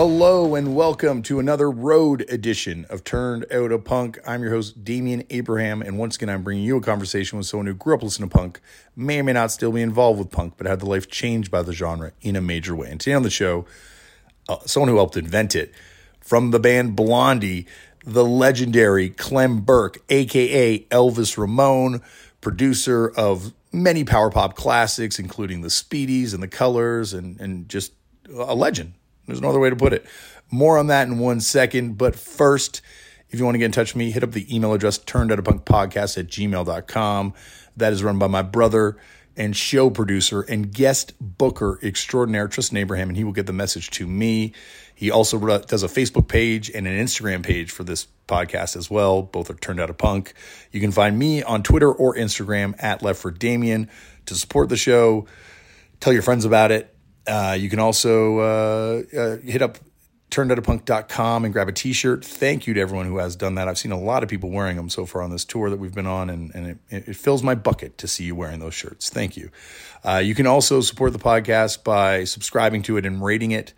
[0.00, 4.16] Hello and welcome to another road edition of Turned Out a Punk.
[4.24, 7.66] I'm your host, Damian Abraham, and once again, I'm bringing you a conversation with someone
[7.66, 8.60] who grew up listening to punk,
[8.94, 11.62] may or may not still be involved with punk, but had the life changed by
[11.62, 12.88] the genre in a major way.
[12.88, 13.66] And today on the show,
[14.48, 15.74] uh, someone who helped invent it
[16.20, 17.66] from the band Blondie,
[18.06, 22.02] the legendary Clem Burke, aka Elvis Ramone,
[22.40, 27.94] producer of many power pop classics, including the Speedies and the Colors, and, and just
[28.32, 28.92] a legend
[29.28, 30.04] there's no other way to put it.
[30.50, 31.98] More on that in one second.
[31.98, 32.80] But first,
[33.28, 35.30] if you want to get in touch with me, hit up the email address turned
[35.30, 37.34] out a punk podcast at gmail.com.
[37.76, 38.96] That is run by my brother
[39.36, 43.90] and show producer and guest booker extraordinaire, Tristan Abraham, and he will get the message
[43.90, 44.52] to me.
[44.94, 49.22] He also does a Facebook page and an Instagram page for this podcast as well.
[49.22, 50.34] Both are turned out a punk.
[50.72, 53.90] You can find me on Twitter or Instagram at Left for Damien
[54.26, 55.26] to support the show.
[56.00, 56.92] Tell your friends about it
[57.28, 59.78] uh, you can also uh, uh, hit up
[60.30, 62.24] turnedoutapunk.com and grab a t-shirt.
[62.24, 63.66] Thank you to everyone who has done that.
[63.66, 65.94] I've seen a lot of people wearing them so far on this tour that we've
[65.94, 69.08] been on, and, and it, it fills my bucket to see you wearing those shirts.
[69.08, 69.50] Thank you.
[70.04, 73.72] Uh, you can also support the podcast by subscribing to it and rating it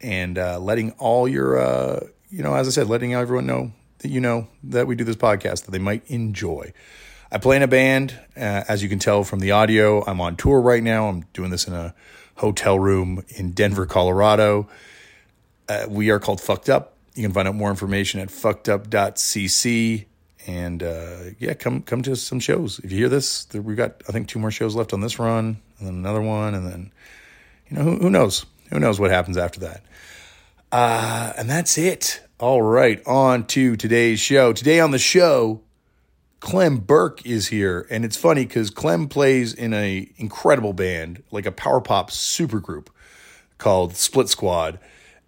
[0.00, 4.08] and uh, letting all your, uh, you know, as I said, letting everyone know that
[4.08, 6.72] you know that we do this podcast that they might enjoy.
[7.30, 10.04] I play in a band, as you can tell from the audio.
[10.04, 11.08] I'm on tour right now.
[11.08, 11.94] I'm doing this in a
[12.42, 14.68] hotel room in Denver, Colorado.
[15.68, 16.96] Uh, we are called Fucked Up.
[17.14, 20.04] You can find out more information at fuckedup.cc.
[20.48, 22.80] And uh, yeah, come come to some shows.
[22.80, 25.60] If you hear this, we've got I think two more shows left on this run,
[25.78, 26.92] and then another one, and then
[27.68, 29.84] you know who, who knows who knows what happens after that.
[30.72, 32.22] Uh, and that's it.
[32.40, 34.52] All right, on to today's show.
[34.52, 35.60] Today on the show,
[36.42, 41.46] Clem Burke is here, and it's funny because Clem plays in a incredible band, like
[41.46, 42.88] a power pop supergroup
[43.58, 44.80] called Split Squad,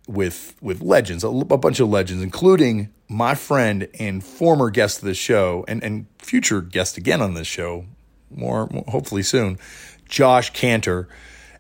[0.09, 5.05] with with legends, a, a, bunch of legends, including my friend and former guest of
[5.05, 7.87] the show, and and future guest again on this show,
[8.29, 9.57] more, more hopefully soon,
[10.09, 11.07] Josh Kantor,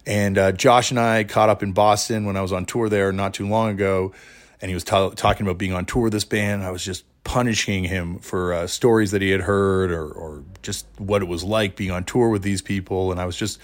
[0.04, 3.12] and uh, Josh and I caught up in Boston when I was on tour there
[3.12, 4.12] not too long ago,
[4.60, 6.64] and he was t- talking about being on tour with this band.
[6.64, 10.86] I was just punishing him for uh, stories that he had heard or, or just
[10.98, 13.10] what it was like being on tour with these people.
[13.10, 13.58] And I was just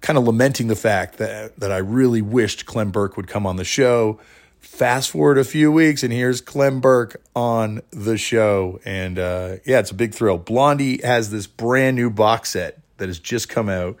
[0.00, 3.56] kind of lamenting the fact that, that I really wished Clem Burke would come on
[3.56, 4.20] the show.
[4.60, 8.80] Fast forward a few weeks, and here's Clem Burke on the show.
[8.84, 10.36] And uh, yeah, it's a big thrill.
[10.36, 13.96] Blondie has this brand new box set that has just come out,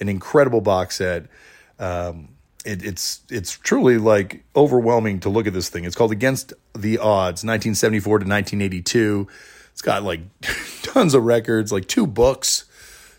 [0.00, 1.26] an incredible box set.
[1.78, 2.28] Um,
[2.66, 5.84] it, it's it's truly like overwhelming to look at this thing.
[5.84, 9.28] It's called Against the Odds, 1974 to 1982.
[9.72, 10.20] It's got like
[10.82, 12.64] tons of records, like two books,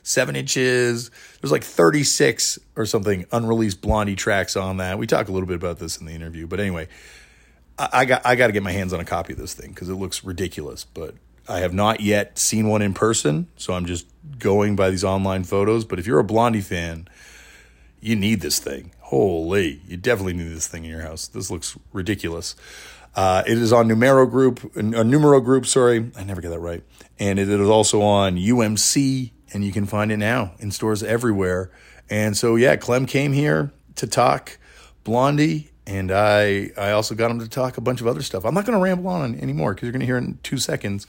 [0.03, 1.09] seven inches.
[1.39, 4.99] There's like 36 or something unreleased Blondie tracks on that.
[4.99, 6.89] We talk a little bit about this in the interview, but anyway,
[7.79, 9.69] I, I got I got to get my hands on a copy of this thing
[9.69, 10.83] because it looks ridiculous.
[10.83, 11.15] But
[11.47, 14.07] I have not yet seen one in person, so I'm just
[14.39, 15.85] going by these online photos.
[15.85, 17.07] But if you're a Blondie fan,
[18.01, 18.91] you need this thing.
[19.07, 21.29] Holy, you definitely need this thing in your house.
[21.29, 22.57] This looks ridiculous.
[23.15, 26.59] Uh, it is on Numero Group, a uh, Numero Group, sorry, I never get that
[26.59, 26.83] right.
[27.17, 31.71] And it is also on UMC, and you can find it now in stores everywhere.
[32.09, 34.59] And so, yeah, Clem came here to talk
[35.05, 38.43] Blondie, and I I also got him to talk a bunch of other stuff.
[38.43, 40.57] I'm not going to ramble on anymore because you're going to hear it in two
[40.57, 41.07] seconds.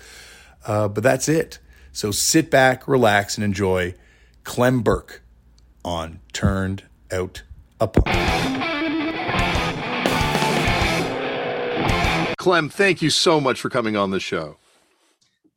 [0.65, 1.59] Uh, but that's it.
[1.91, 3.97] So sit back, relax, and enjoy
[4.45, 5.21] Clem Burke
[5.85, 7.43] on Turned Out
[7.81, 8.05] upon.
[12.39, 14.57] Clem, thank you so much for coming on the show.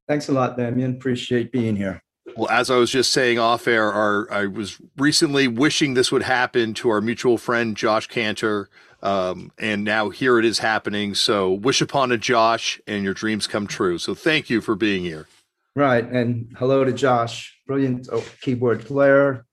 [0.07, 0.95] Thanks a lot, Damian.
[0.95, 2.01] Appreciate being here.
[2.35, 6.23] Well, as I was just saying off air, our I was recently wishing this would
[6.23, 8.67] happen to our mutual friend Josh Kantor
[9.03, 11.15] Um, and now here it is happening.
[11.15, 13.97] So wish upon a Josh and your dreams come true.
[13.97, 15.27] So thank you for being here.
[15.75, 16.03] Right.
[16.03, 19.45] And hello to Josh, brilliant oh, keyboard player.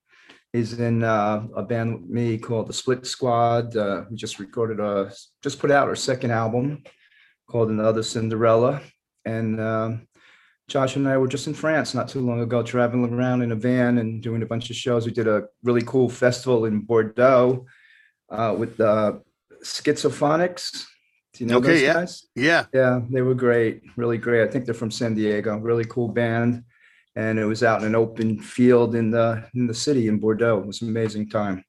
[0.59, 3.77] He's in uh, a band with me called the Split Squad.
[3.77, 6.83] Uh, we just recorded a, just put out our second album
[7.49, 8.81] called Another Cinderella.
[9.25, 10.09] And um,
[10.67, 13.55] Josh and I were just in France not too long ago, traveling around in a
[13.55, 15.07] van and doing a bunch of shows.
[15.07, 17.65] We did a really cool festival in Bordeaux
[18.29, 19.23] uh, with the
[19.63, 20.87] Schizophonics.
[21.35, 21.95] Do you know okay, those yeah.
[21.95, 22.27] guys?
[22.35, 22.65] Yeah.
[22.75, 24.43] Yeah, they were great, really great.
[24.43, 25.57] I think they're from San Diego.
[25.59, 26.65] Really cool band,
[27.19, 30.61] and it was out in an open field in the in the city in Bordeaux.
[30.61, 31.65] It was an amazing time.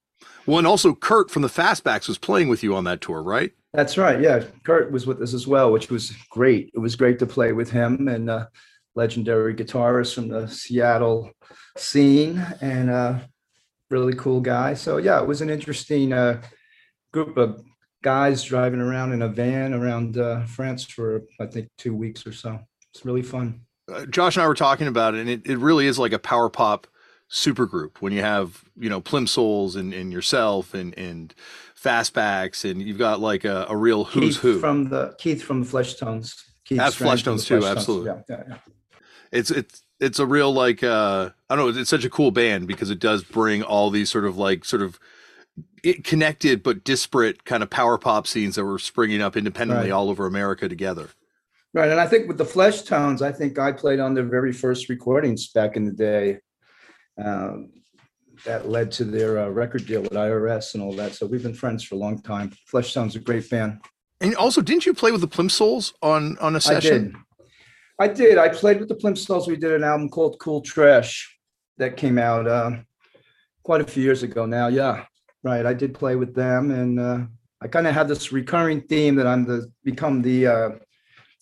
[0.46, 3.51] Well, and also Kurt from the Fastbacks was playing with you on that tour, right?
[3.74, 4.22] That's right.
[4.22, 6.69] Yeah, Kurt was with us as well, which was great.
[6.74, 8.46] It was great to play with him and uh,
[8.96, 11.31] legendary guitarist from the Seattle
[11.78, 13.19] scene, and uh,
[13.90, 14.75] really cool guy.
[14.75, 16.44] So yeah, it was an interesting uh,
[17.12, 17.63] group of
[18.04, 22.34] guys driving around in a van around uh, France for I think two weeks or
[22.34, 22.60] so.
[22.94, 23.62] It's really fun.
[24.09, 26.50] Josh and I were talking about it, and it, it really is like a power
[26.50, 26.88] pop
[27.31, 31.33] supergroup when you have you know Plimsouls and, and yourself and and
[31.81, 35.63] Fastbacks, and you've got like a, a real who's Keith who from the Keith from
[35.63, 36.44] the Fleshtones.
[36.65, 37.71] Keith That's Fleshtones too, Fleshtones.
[37.71, 38.12] absolutely.
[38.12, 38.57] Yeah, yeah, yeah.
[39.31, 42.68] it's it's it's a real like uh I don't know it's such a cool band
[42.68, 45.00] because it does bring all these sort of like sort of
[45.83, 49.91] it connected but disparate kind of power pop scenes that were springing up independently Right.
[49.95, 51.09] all over America together.
[51.74, 54.89] Right, and I think with the Fleshtones, I think I played on their very first
[54.89, 56.39] recordings back in the day.
[57.24, 57.69] Um,
[58.45, 61.13] that led to their uh, record deal with IRS and all that.
[61.13, 62.54] So we've been friends for a long time.
[62.71, 63.81] Fleshtones a great band.
[64.21, 67.16] And also, didn't you play with the Plimsouls on on a session?
[68.00, 68.18] I did.
[68.18, 68.38] I did.
[68.38, 69.48] I played with the Plimsouls.
[69.48, 71.38] We did an album called Cool Trash
[71.77, 72.72] that came out uh,
[73.63, 74.68] quite a few years ago now.
[74.68, 75.06] Yeah,
[75.44, 75.65] right.
[75.65, 77.19] I did play with them, and uh,
[77.62, 80.48] I kind of had this recurring theme that I'm the become the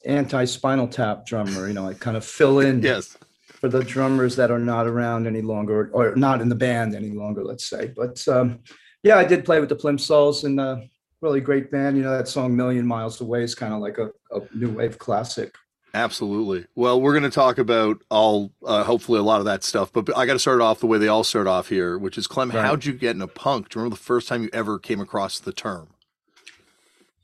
[0.07, 1.68] uh, anti-Spinal Tap drummer.
[1.68, 3.18] You know, I kind of fill in Yes.
[3.48, 7.12] for the drummers that are not around any longer or not in the band any
[7.12, 7.92] longer, let's say.
[7.95, 8.59] But um,
[9.04, 10.77] yeah, I did play with the Plimsouls and uh,
[11.21, 11.98] really great band.
[11.98, 14.98] You know, that song Million Miles Away is kind of like a, a new wave
[14.98, 15.56] classic.
[15.94, 16.65] Absolutely.
[16.75, 19.92] Well, we're going to talk about all, uh, hopefully, a lot of that stuff.
[19.92, 22.27] But I got to start off the way they all start off here, which is
[22.27, 22.51] Clem.
[22.51, 22.63] Right.
[22.63, 23.69] How'd you get in a punk?
[23.69, 25.88] Do you remember the first time you ever came across the term?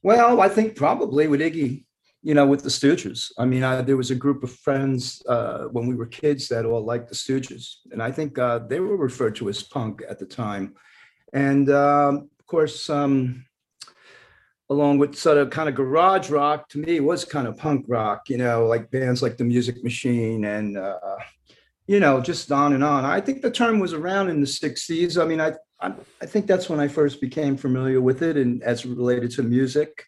[0.02, 1.84] Well, I think probably with Iggy,
[2.24, 3.32] you know, with the Stooges.
[3.38, 6.66] I mean, I, there was a group of friends uh, when we were kids that
[6.66, 10.20] all liked the Stooges, and I think uh, they were referred to as punk at
[10.20, 10.74] the time.
[11.34, 13.46] And um, of course, um,
[14.70, 18.30] along with sort of kind of garage rock, to me was kind of punk rock.
[18.30, 21.18] You know, like bands like the Music Machine and uh,
[21.88, 23.04] you know, just on and on.
[23.04, 25.22] I think the term was around in the '60s.
[25.22, 28.64] I mean, I I, I think that's when I first became familiar with it, and
[28.64, 30.06] as related to music.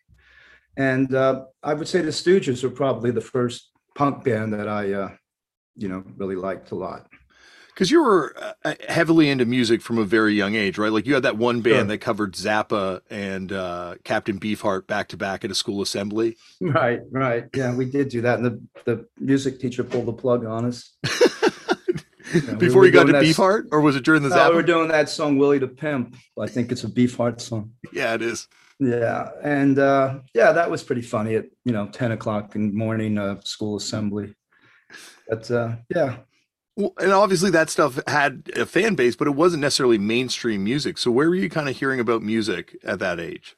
[0.78, 4.92] And uh, I would say the Stooges were probably the first punk band that I,
[4.94, 5.10] uh,
[5.76, 7.08] you know, really liked a lot.
[7.68, 8.34] Because you were
[8.64, 10.94] uh, heavily into music from a very young age, right?
[10.94, 11.84] Like you had that one band Sure.
[11.86, 16.38] that covered Zappa and uh, Captain Beefheart back to back at a school assembly.
[16.62, 17.46] Right, right.
[17.54, 20.94] Yeah, we did do that, and the the music teacher pulled the plug on us.
[22.34, 24.50] we Before were you got to Beefheart, or was it during the No, Zappa?
[24.52, 27.72] we were doing that song "Willie the Pimp." I think it's a Beefheart song.
[27.92, 28.48] yeah, it is.
[28.80, 32.74] Yeah, and uh, yeah, that was pretty funny at you know ten o'clock in the
[32.78, 34.36] morning, uh, school assembly.
[35.30, 36.18] But uh, yeah,
[36.76, 40.98] Well, and obviously that stuff had a fan base, but it wasn't necessarily mainstream music.
[40.98, 43.56] So where were you kind of hearing about music at that age?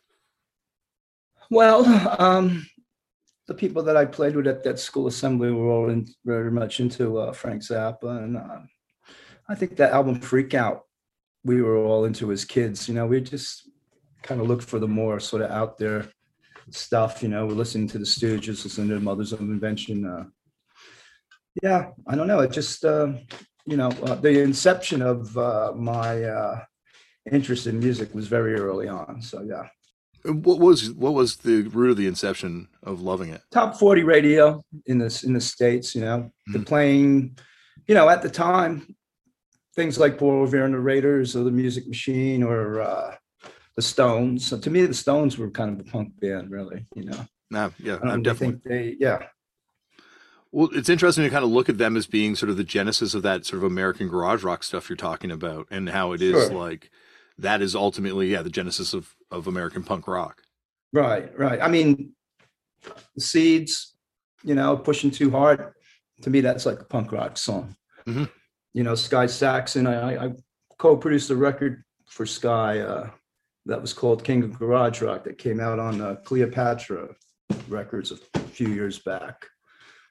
[1.49, 1.85] Well,
[2.19, 2.67] um,
[3.47, 6.79] the people that I played with at that school assembly were all in, very much
[6.79, 8.59] into uh, Frank Zappa, and uh,
[9.49, 10.83] I think that album "Freak Out"
[11.43, 12.87] we were all into as kids.
[12.87, 13.66] You know, we just
[14.27, 16.05] kind of look for the more sort of out there
[16.69, 17.23] stuff.
[17.23, 20.05] You know, we're listening to the Stooges, listening to Mothers of Invention.
[20.05, 20.25] Uh,
[21.63, 22.39] yeah, I don't know.
[22.41, 23.13] It just uh,
[23.65, 26.63] you know uh, the inception of uh, my uh,
[27.31, 29.21] interest in music was very early on.
[29.21, 29.67] So yeah.
[30.25, 33.41] What was what was the root of the inception of loving it?
[33.51, 36.65] top 40 radio in this in the states you know the Mhm.
[36.65, 37.37] playing
[37.87, 38.93] you know at the time
[39.73, 43.15] things like Paul Revere and the Raiders or the Music Machine or uh
[43.77, 47.05] the Stones so to me the Stones were kind of a punk band really you
[47.05, 48.59] know Nah, yeah, Um, I'm definitely.
[48.59, 49.27] think they yeah
[50.51, 53.13] Well, it's interesting to kind of look at them as being sort of the genesis
[53.13, 56.31] of that sort of American garage rock stuff you're talking about, and how it is
[56.49, 56.53] Sure.
[56.57, 56.89] like
[57.37, 60.43] that is ultimately yeah the genesis of of American punk rock.
[60.91, 62.13] right right I mean
[63.15, 63.95] the Seeds
[64.43, 65.73] you know pushing too hard
[66.23, 67.75] to me that's like a punk rock song
[68.07, 68.29] Mhm.
[68.73, 70.31] you know Sky Saxon I, I- I
[70.79, 73.09] co-produced a record for Sky uh
[73.67, 77.09] that was called King of Garage Rock that came out on uh, Cleopatra
[77.67, 79.45] Records a few years back.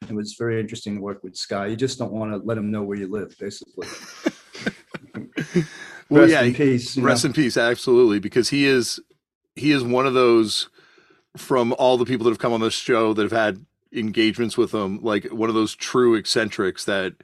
[0.09, 1.67] It was very interesting to work with Sky.
[1.67, 3.89] You just don't want to let him know where you live, basically.
[6.09, 6.97] Well, Rest yeah, in peace.
[6.97, 7.29] Rest know.
[7.29, 9.01] in peace, absolutely, because he is
[9.57, 10.69] he is one of those
[11.37, 14.73] from all the people that have come on this show that have had engagements with
[14.73, 17.15] them, like one of those true eccentrics that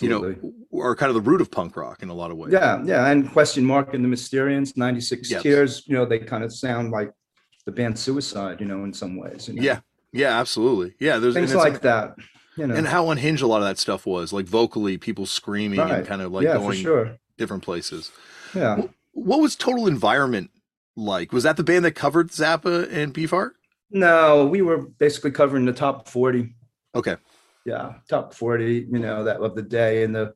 [0.00, 0.34] you know
[0.80, 2.52] are kind of the root of punk rock in a lot of ways.
[2.52, 5.42] Yeah, yeah, and Question Mark and the Mysterians, 96 Yes.
[5.42, 7.12] Tears, you know, they kind of sound like
[7.66, 9.48] the band Suicide, you know, in some ways.
[9.48, 9.62] you know.
[9.62, 9.80] yeah,
[10.12, 10.94] yeah, absolutely.
[10.98, 12.14] Yeah, there's Things like that,
[12.56, 12.74] you know.
[12.74, 16.22] and how unhinged a lot of that stuff was, like vocally, people screaming and kind
[16.22, 17.18] of like yeah, going sure.
[17.36, 18.12] different places.
[18.54, 18.82] Yeah.
[19.12, 20.50] What was Total Environment
[20.96, 21.32] like?
[21.32, 23.52] Was that the band that covered Zappa and Beefheart?
[23.90, 26.54] No, we were basically covering the top 40.
[26.94, 27.16] Okay.
[27.64, 30.34] Yeah, top 40, you know, that of the day in the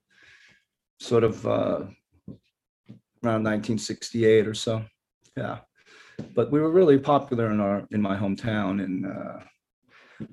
[1.00, 1.84] sort of uh
[3.24, 4.82] around 1968 or so.
[5.36, 5.58] Yeah.
[6.34, 9.40] But we were really popular in our in my hometown and uh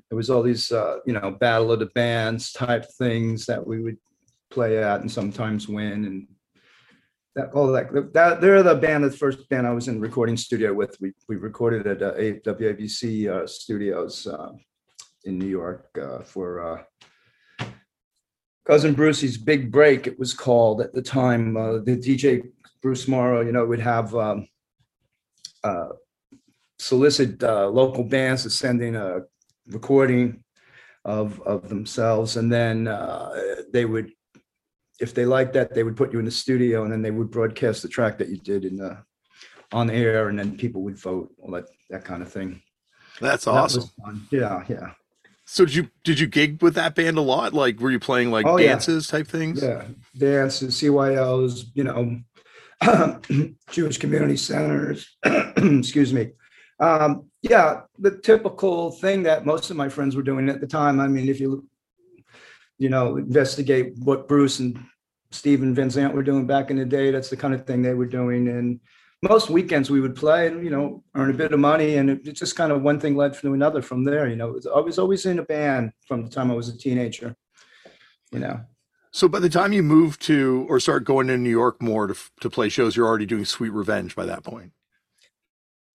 [0.10, 3.82] there was all these uh, you know, battle of the bands type things that we
[3.82, 3.98] would
[4.50, 6.28] play at and sometimes win and
[7.36, 10.74] that all that that they're the band the first band I was in recording studio
[10.74, 10.96] with.
[11.02, 14.54] We we recorded at uh, WABC uh, studios uh,
[15.26, 16.88] in New York uh, for
[17.60, 17.66] uh,
[18.66, 20.08] cousin Brucey's Big Break.
[20.08, 21.58] It was called at the time.
[21.58, 22.42] Uh, the DJ
[22.82, 24.48] Bruce Morrow, you know, would have um,
[25.64, 25.90] uh,
[26.80, 29.22] solicit local bands to send in a
[29.68, 30.42] recording
[31.04, 32.86] of of themselves, and then
[33.74, 34.14] they would,
[35.00, 37.30] if they liked that, they would put you in the studio, and then they would
[37.32, 38.98] broadcast the track that you did in the
[39.74, 42.62] on air, and then people would vote, all that that kind of thing.
[43.20, 43.90] That's That awesome.
[44.04, 44.28] fun.
[44.32, 44.92] Yeah, yeah.
[45.46, 47.54] So did you did you gig with that band a lot?
[47.54, 48.70] Like, were you playing like Oh, yeah.
[48.70, 49.62] dances type things?
[49.62, 49.84] Yeah,
[50.18, 52.20] dances, CYOs, you know,
[53.72, 56.32] Jewish community centers, excuse me.
[56.80, 61.00] Um, yeah, the typical thing that most of my friends were doing at the time.
[61.00, 61.66] I mean, if you,
[62.78, 64.80] you know, investigate what Bruce and
[65.32, 67.94] Steve and Vincent were doing back in the day, that's the kind of thing they
[67.94, 68.48] were doing.
[68.48, 68.80] And
[69.22, 71.96] most weekends we would play and, you know, earn a bit of money.
[71.96, 74.28] And it it just kind of one thing led to another from there.
[74.28, 76.78] You know, was- I was always in a band from the time I was a
[76.78, 77.36] teenager,
[78.32, 78.62] you know.
[79.12, 82.16] So by the time you moved to or start going to New York more to
[82.42, 84.74] to play shows, you're already doing Sweet Revenge by that point.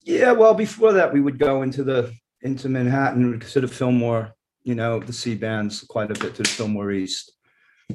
[0.02, 4.32] Yeah, well, before that, we would go into the into Manhattan to the Fillmore,
[4.64, 7.32] you know, the C bands quite a bit to the Fillmore East.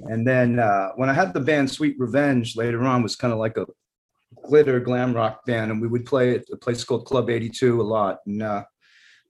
[0.04, 3.40] And then uh, when I had the band Sweet Revenge later on was kind of
[3.40, 3.66] like a
[4.44, 7.84] glitter glam rock band, and we would play at a place called Club 82 a
[7.84, 8.20] lot.
[8.26, 8.64] And uh,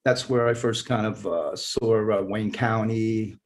[0.03, 3.37] that's where I first kind of uh, saw uh, Wayne County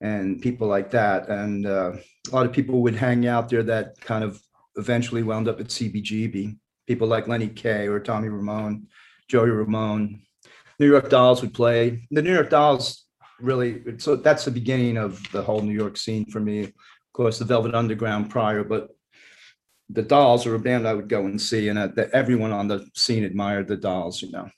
[0.00, 1.28] and people like that.
[1.28, 1.92] And uh,
[2.30, 4.40] a lot of people would hang out there that kind of
[4.76, 6.56] eventually wound up at CBGB
[6.90, 8.88] people like Lenny Kaye or Tommy Ramone,
[9.28, 10.22] Joey Ramone.
[10.80, 12.02] New York Dolls would play.
[12.10, 13.04] The New York Dolls
[13.40, 16.64] really, so that's the beginning of the whole New York scene for me.
[16.64, 16.72] Of
[17.12, 18.90] course, the Velvet Underground prior, but
[19.88, 22.68] the Dolls are a band I would go and see, and uh, that everyone on
[22.68, 24.22] the scene admired the Dolls.
[24.22, 24.48] You know,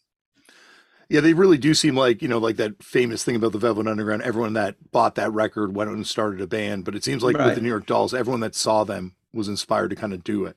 [1.08, 3.86] Yeah, they really do seem like you know, like that famous thing about the Velvet
[3.86, 4.22] Underground.
[4.22, 7.54] Everyone that bought that record went and started a band, but it seems like with
[7.54, 10.56] the New York Dolls, everyone that saw them was inspired to kind of do it.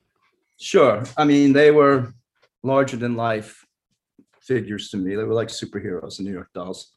[0.57, 1.03] sure.
[1.17, 2.13] I mean, they were
[2.61, 3.65] larger than life
[4.41, 5.15] figures to me.
[5.15, 6.91] They were like superheroes, the New York Dolls,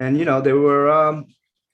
[0.00, 1.26] and you know, they were um,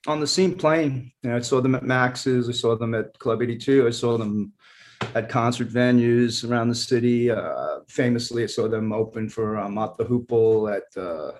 [0.07, 1.11] on the scene playing.
[1.23, 2.49] You know, I saw them at Max's.
[2.49, 3.87] I saw them at Club 82.
[3.87, 4.53] I saw them
[5.13, 7.29] at concert venues around the city.
[7.29, 11.37] Uh, famously, I saw them open for uh, Mott the Hoople at uh,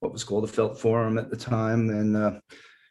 [0.00, 1.90] what was called the Felt Forum at the time.
[1.90, 2.40] And uh,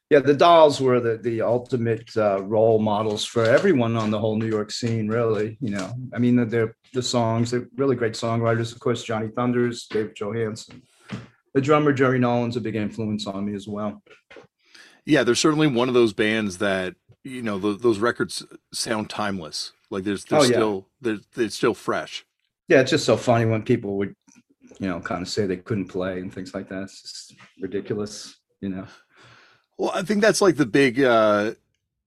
[0.09, 4.37] yeah, the Dolls were the the ultimate uh, role models for everyone on the whole
[4.37, 5.07] New York scene.
[5.07, 7.51] Really, you know, I mean, they're the songs.
[7.51, 8.73] They're really great songwriters.
[8.73, 10.81] Of course, Johnny Thunders, David Johansen.
[11.53, 14.01] The drummer Jerry Nolan's a big influence on me as well.
[15.05, 19.73] Yeah, they're certainly one of those bands that you know tho- those records sound timeless.
[19.89, 20.47] Like there's they're Oh, yeah.
[20.49, 22.25] still they're, they're still fresh.
[22.67, 24.15] Yeah, it's just so funny when people would,
[24.79, 26.83] you know, kind of say they couldn't play and things like that.
[26.83, 28.85] It's just ridiculous, you know.
[29.77, 31.53] Well, I think that's like the big uh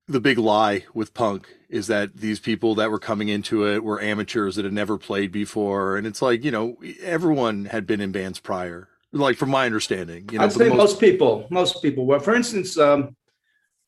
[0.07, 4.01] the big lie with punk is that these people that were coming into it were
[4.01, 8.13] amateurs that had never played before and it's like, you know, everyone had been in
[8.13, 8.89] bands prior.
[9.15, 12.35] Like from my understanding, you know, I'd say most- most people, most people Well, For
[12.35, 13.17] instance, um,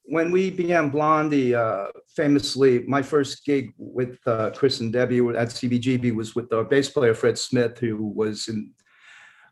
[0.04, 5.48] when we began Blondie, uh, famously, my first gig with uh, Chris and Debbie at
[5.48, 8.70] CBGB was with our bass player Fred Smith, who was in,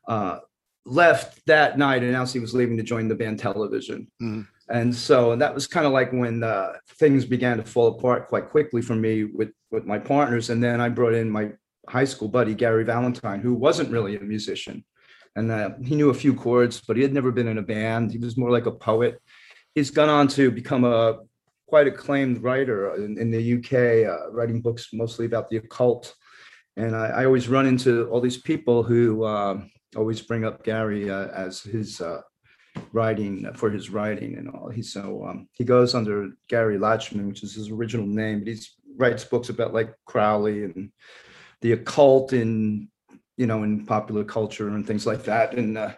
[0.07, 0.38] uh,
[0.87, 4.07] left that night, announced he was leaving to join the band Television.
[4.23, 4.47] Mhm.
[4.69, 8.49] And so that was kind of like when uh, things began to fall apart quite
[8.49, 10.50] quickly for me with with my partners.
[10.50, 11.50] And then I brought in my
[11.88, 14.85] high school buddy, Gary Valentine, who wasn't really a musician.
[15.37, 18.12] And uh, he knew a few chords, but he had never been in a band.
[18.12, 19.21] He was more like a poet.
[19.75, 21.19] He's gone on to become a
[21.67, 26.14] quite acclaimed writer in, in the UK, uh, writing books mostly about the occult.
[26.76, 29.61] And I, I always run into all these people who uh,
[29.97, 32.21] always bring up Gary uh, as his uh,
[32.93, 34.69] writing for his writing and all.
[34.69, 38.61] He so um, he goes under Gary Lachman, which is his original name, but he
[38.97, 40.91] writes books about like Crowley and
[41.61, 42.88] the occult in
[43.37, 45.55] you know in popular culture and things like that.
[45.55, 45.93] And uh,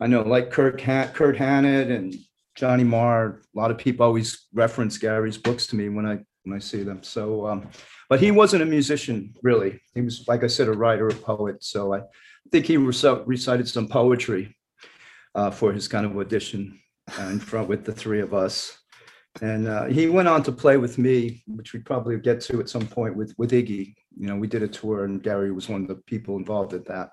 [0.00, 2.14] I know like Kurt Kurt Hannett and
[2.54, 3.40] Johnny Marr.
[3.54, 6.82] A lot of people always reference Gary's books to me when I when I see
[6.82, 7.02] them.
[7.02, 7.68] So, um,
[8.08, 9.80] but he wasn't a musician really.
[9.94, 11.64] He was like I said, a writer, a poet.
[11.64, 12.02] So I
[12.50, 14.56] think he recited some poetry
[15.34, 16.80] uh, for his kind of audition
[17.18, 18.78] uh, in front with the three of us.
[19.42, 22.68] And uh, he went on to play with me, which we probably get to at
[22.68, 23.94] some point with with Iggy.
[24.18, 26.86] You know, we did a tour, and Gary was one of the people involved at
[26.86, 27.10] that.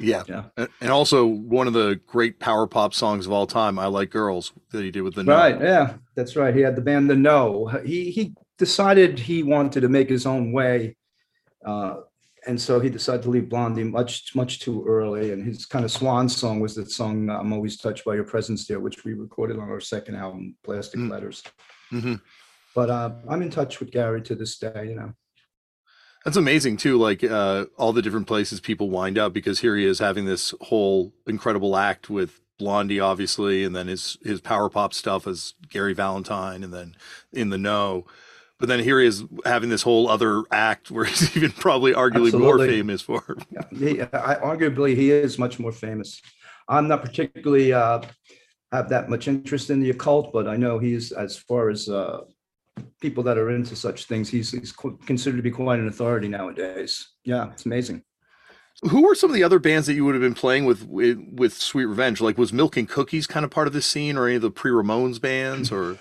[0.00, 0.44] Yeah, yeah,
[0.80, 4.52] and also one of the great power pop songs of all time, "I Like Girls,"
[4.70, 5.36] that he did with the Know.
[5.36, 5.58] right.
[5.58, 5.64] No.
[5.64, 6.54] Yeah, that's right.
[6.54, 7.66] He had the band The Know.
[7.84, 10.96] He he decided he wanted to make his own way,
[11.64, 11.96] uh,
[12.48, 15.32] and so he decided to leave Blondie much much too early.
[15.32, 18.66] And his kind of swan song was that song "I'm Always Touched by Your Presence,"
[18.66, 21.10] there, which we recorded on our second album, Plastic mm.
[21.10, 21.42] Letters.
[21.92, 22.14] Mm-hmm.
[22.74, 24.86] But uh, I'm in touch with Gary to this day.
[24.88, 25.12] You know.
[26.24, 29.84] That's amazing too, like uh, all the different places people wind up because here he
[29.84, 34.94] is having this whole incredible act with Blondie, obviously, and then his his power pop
[34.94, 36.96] stuff as Gary Valentine, and then
[37.30, 38.06] in the know.
[38.58, 42.26] But then here he is having this whole other act where he's even probably arguably
[42.26, 42.40] Absolutely.
[42.40, 43.36] more famous for.
[43.50, 46.20] Yeah, he, I, arguably, he is much more famous.
[46.68, 48.02] I'm not particularly uh,
[48.72, 52.22] have that much interest in the occult, but I know he's as far as uh,
[53.00, 54.28] people that are into such things.
[54.28, 57.08] He's, he's considered to be quite an authority nowadays.
[57.24, 58.02] Yeah, it's amazing.
[58.82, 61.18] Who were some of the other bands that you would have been playing with, with
[61.32, 62.20] with, Sweet Revenge?
[62.20, 64.52] Like, was Milk and Cookies kind of part of this scene, or any of the
[64.52, 65.98] pre Ramones bands, or?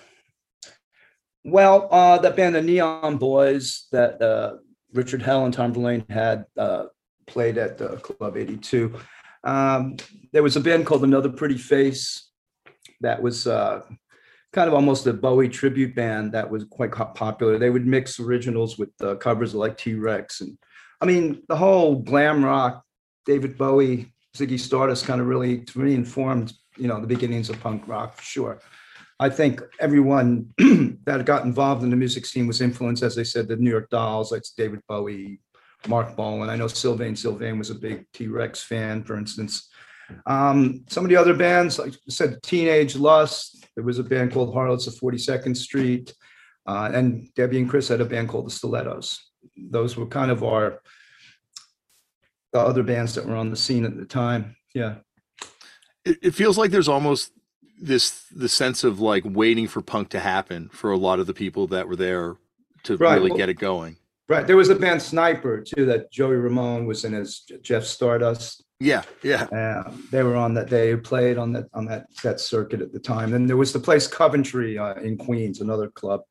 [1.47, 4.57] Well, uh, that band, the Neon Boys, that uh,
[4.91, 6.88] Richard Hell and Tom Verlaine had uh,
[7.25, 8.93] played at the Club 82.
[9.45, 9.95] Um,
[10.33, 12.31] there was a band called Another Pretty Face
[12.99, 13.81] that was uh,
[14.51, 17.57] kind of almost a Bowie tribute band that was quite popular.
[17.57, 18.89] They would mix originals with
[19.21, 20.41] covers like T Rex.
[20.41, 20.57] And
[20.99, 22.83] I mean, the whole glam rock,
[23.25, 27.88] David Bowie, Ziggy Stardust kind of really, me, informed, you know, the beginnings of punk
[27.88, 28.60] rock for sure.
[29.19, 30.53] I think everyone
[31.06, 33.89] that got involved in the music scene was influenced, as I said, the New York
[33.89, 35.39] Dolls, like David Bowie,
[35.88, 36.49] Marc Bolan.
[36.49, 39.69] I know Sylvain Sylvain was a big T Rex fan, for instance.
[40.25, 44.32] Um, some of the other bands, like I said, Teenage Lust, there was a band
[44.32, 46.13] called Harlots of 42nd Street.
[46.65, 49.32] Uh, and Debbie and Chris had a band called the Stilettos.
[49.56, 50.82] Those were kind of our
[52.53, 54.56] the other bands that were on the scene at the time.
[54.73, 54.95] Yeah.
[56.06, 57.32] It, it feels like there's almost
[57.79, 61.33] this the sense of like waiting for punk to happen for a lot of the
[61.33, 62.35] people that were there
[62.83, 63.15] to right.
[63.15, 63.97] really well, get it going.
[64.29, 64.45] Right.
[64.45, 68.63] There was a band Sniper too that Joey Ramone was in as Jeff Stardust.
[68.79, 69.43] Yeah, yeah.
[69.43, 70.69] Uh, they were on that.
[70.69, 73.33] They played on that on that that circuit at the time.
[73.33, 76.21] And there was the place Coventry uh, in Queens, another club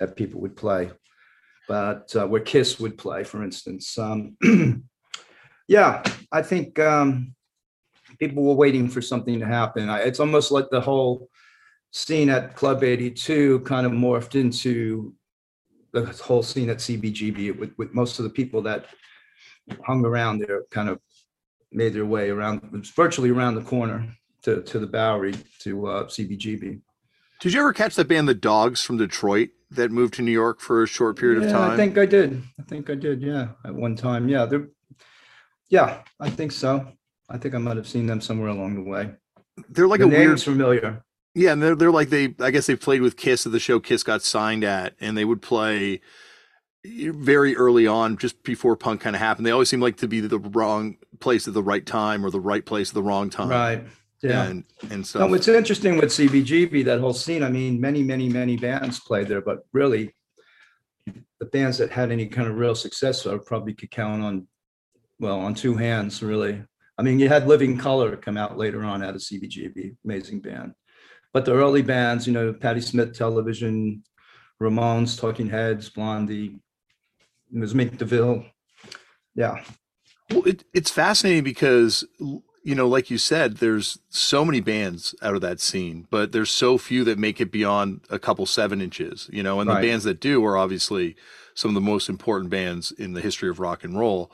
[0.00, 0.90] that people would play,
[1.68, 3.96] but uh, where Kiss would play, for instance.
[3.96, 4.36] Um,
[5.68, 7.34] yeah, I think um,
[8.22, 9.88] people were waiting for something to happen.
[9.88, 11.28] I, it's almost like the whole
[11.90, 15.12] scene at Club 82 kind of morphed into
[15.92, 18.86] the whole scene at CBGB with, with most of the people that
[19.84, 21.00] hung around there kind of
[21.72, 22.60] made their way around,
[22.94, 24.06] virtually around the corner
[24.42, 26.80] to, to the Bowery to uh, CBGB.
[27.40, 30.60] Did you ever catch that band, The Dogs from Detroit, that moved to New York
[30.60, 31.70] for a short period yeah, of time?
[31.72, 32.40] I think I did.
[32.60, 33.20] I think I did.
[33.20, 34.28] Yeah, at one time.
[34.28, 34.68] Yeah, they're.
[35.70, 36.86] Yeah, I think so.
[37.32, 39.10] I think I might have seen them somewhere along the way.
[39.68, 41.02] They're like the a weird familiar.
[41.34, 42.34] Yeah, and they're they're like they.
[42.38, 45.24] I guess they played with Kiss at the show Kiss got signed at, and they
[45.24, 46.00] would play
[46.84, 49.46] very early on, just before punk kind of happened.
[49.46, 52.40] They always seem like to be the wrong place at the right time or the
[52.40, 53.48] right place at the wrong time.
[53.48, 53.84] Right.
[54.22, 54.44] Yeah.
[54.44, 58.28] And, and so no, what's interesting with CBGB, that whole scene, I mean, many, many,
[58.28, 60.14] many bands played there, but really
[61.40, 64.46] the bands that had any kind of real success, I probably could count on,
[65.18, 66.62] well, on two hands, really.
[66.98, 70.74] I mean, you had Living Colour come out later on out of CBGB, amazing band.
[71.32, 74.02] But the early bands, you know, Patti Smith, Television,
[74.60, 76.60] Ramones, Talking Heads, Blondie,
[77.50, 77.74] Ms.
[77.74, 78.44] Mink DeVille.
[79.34, 79.62] Yeah.
[80.30, 82.04] Well, it, it's fascinating because
[82.64, 86.50] you know, like you said, there's so many bands out of that scene, but there's
[86.50, 89.80] so few that make it beyond a couple seven inches, you know, and right.
[89.80, 91.16] the bands that do are obviously
[91.54, 94.30] some of the most important bands in the history of rock and roll.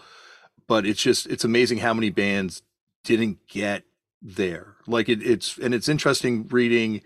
[0.68, 2.62] But it's just it's amazing how many bands
[3.02, 3.82] didn't get
[4.22, 4.76] there.
[4.86, 7.02] Like it, it's and it's interesting reading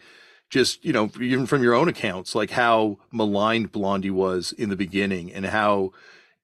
[0.53, 4.77] just you know even from your own accounts like how maligned blondie was in the
[4.77, 5.91] beginning and how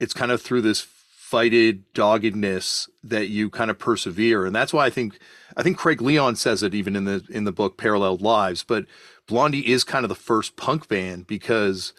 [0.00, 4.86] it's kind of through this fighted doggedness that you kind of persevere and that's why
[4.86, 5.18] i think
[5.58, 8.86] i think craig leon says it even in the in the book paralleled lives but
[9.26, 11.92] blondie is kind of the first punk band because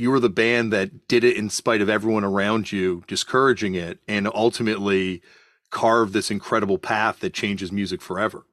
[0.00, 3.98] you were the band that did it in spite of everyone around you discouraging it
[4.08, 5.22] and ultimately
[5.70, 8.44] carved this incredible path that changes music forever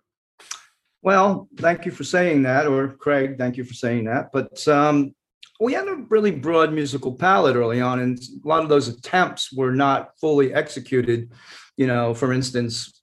[1.08, 4.32] well, thank you for saying that, or Craig, thank you for saying that.
[4.34, 5.16] But um,
[5.60, 9.54] we had a really broad musical palette early on, and a lot of those attempts
[9.54, 11.32] were not fully executed.
[11.78, 13.02] You know, for instance,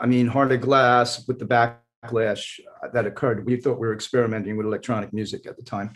[0.00, 2.60] I mean, Heart of Glass with the backlash
[2.92, 5.92] that occurred, we thought we were experimenting with electronic music at the time.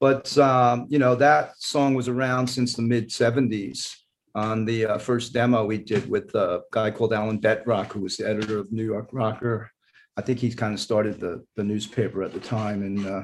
[0.00, 3.94] But, um, you know, that song was around since the mid 70s
[4.34, 8.16] on the uh, first demo we did with a guy called Alan Betrock, who was
[8.16, 9.70] the editor of New York Rocker.
[10.16, 13.22] I think he's kind of started the the newspaper at the time, and uh,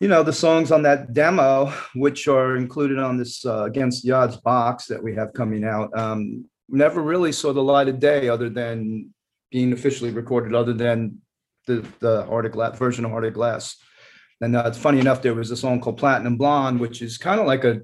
[0.00, 4.12] you know the songs on that demo, which are included on this uh, Against the
[4.12, 8.28] Odds box that we have coming out, um, never really saw the light of day,
[8.28, 9.14] other than
[9.50, 11.18] being officially recorded, other than
[11.66, 13.76] the the Heart of Glass version of Heart of Glass.
[14.40, 17.46] And uh, funny enough, there was a song called Platinum Blonde, which is kind of
[17.46, 17.80] like a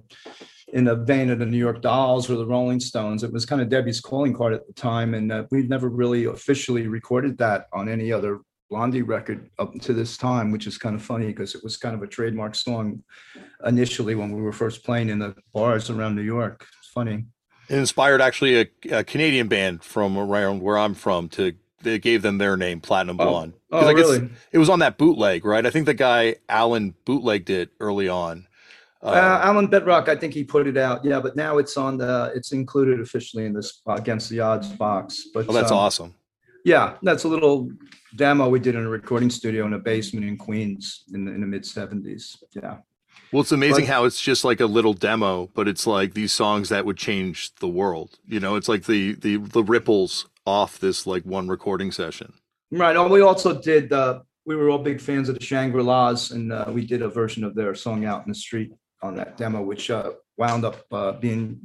[0.73, 3.23] in the vein of the New York Dolls or the Rolling Stones.
[3.23, 6.25] It was kind of Debbie's calling card at the time, and uh, we've never really
[6.25, 8.41] officially recorded that on any other
[8.71, 11.95] Blondie record up to this time, which is kind of funny because it was kind
[11.95, 13.03] of a trademark song
[13.67, 16.67] initially when we were first playing in the bars around New York.
[16.79, 17.27] It's funny.
[17.69, 22.23] It inspired actually a, a Canadian band from around where I'm from to they gave
[22.23, 23.25] them their name, Platinum oh.
[23.25, 23.53] Blonde.
[23.71, 24.31] Oh, oh really?
[24.53, 25.65] It was on that bootleg, right?
[25.65, 28.47] I think the guy Alan bootlegged it early on.
[29.03, 31.05] Uh, uh, Alan Betrock, I think he put it out.
[31.05, 34.69] Yeah, but now it's on the it's included officially in this uh, against the odds
[34.69, 35.27] box.
[35.35, 36.15] But oh, that's um, awesome.
[36.65, 37.71] Yeah, that's a little
[38.15, 41.41] demo we did in a recording studio in a basement in Queens in the, in
[41.41, 42.37] the mid '70s.
[42.55, 42.79] Yeah.
[43.33, 46.33] Well, it's amazing but, how it's just like a little demo, but it's like these
[46.33, 48.19] songs that would change the world.
[48.29, 52.33] You know, it's like the the the ripples off this like one recording session.
[52.71, 52.97] Right.
[53.09, 53.93] We also did.
[53.93, 57.09] Uh, we were all big fans of the Shangri La's, and uh, we did a
[57.09, 60.85] version of their song "Out in the Street." on that demo, which uh, wound up
[60.93, 61.61] uh, being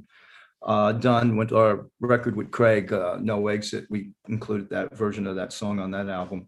[0.63, 3.85] uh, done with our record with Craig, uh, No Exit.
[3.89, 6.47] We included that version of that song on that album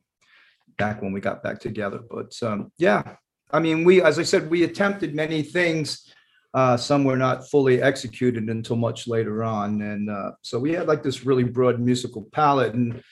[0.77, 1.99] back when we got back together.
[2.09, 3.15] But um, yeah,
[3.51, 6.11] I mean, we, as I said, we attempted many things.
[6.53, 9.81] Uh, some were not fully executed until much later on.
[9.81, 13.03] And uh, so we had like this really broad musical palette and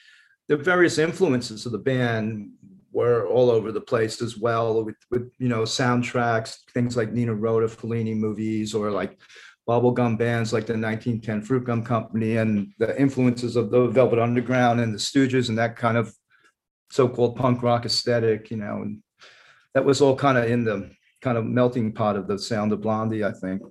[0.48, 2.50] the various influences of the band
[2.90, 7.34] were all over the place as well with, with you know soundtracks things like Nino
[7.34, 9.20] Rota fellini movies or like
[9.68, 14.80] bubblegum bands like the 1910 fruit gum company and the influences of the velvet underground
[14.80, 16.12] and the stooges and that kind of
[16.90, 19.02] so-called punk rock aesthetic you know and
[19.74, 22.80] that was all kind of in the kind of melting pot of the sound of
[22.80, 23.62] blondie i think.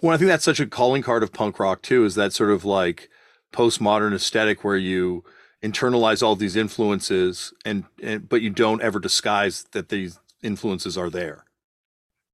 [0.00, 2.50] Well i think that's such a calling card of punk rock too is that sort
[2.50, 3.08] of like
[3.52, 5.24] postmodern aesthetic where you
[5.62, 11.10] internalize all these influences and, and but you don't ever disguise that these influences are
[11.10, 11.44] there.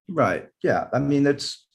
[0.07, 1.67] Right yeah i mean it's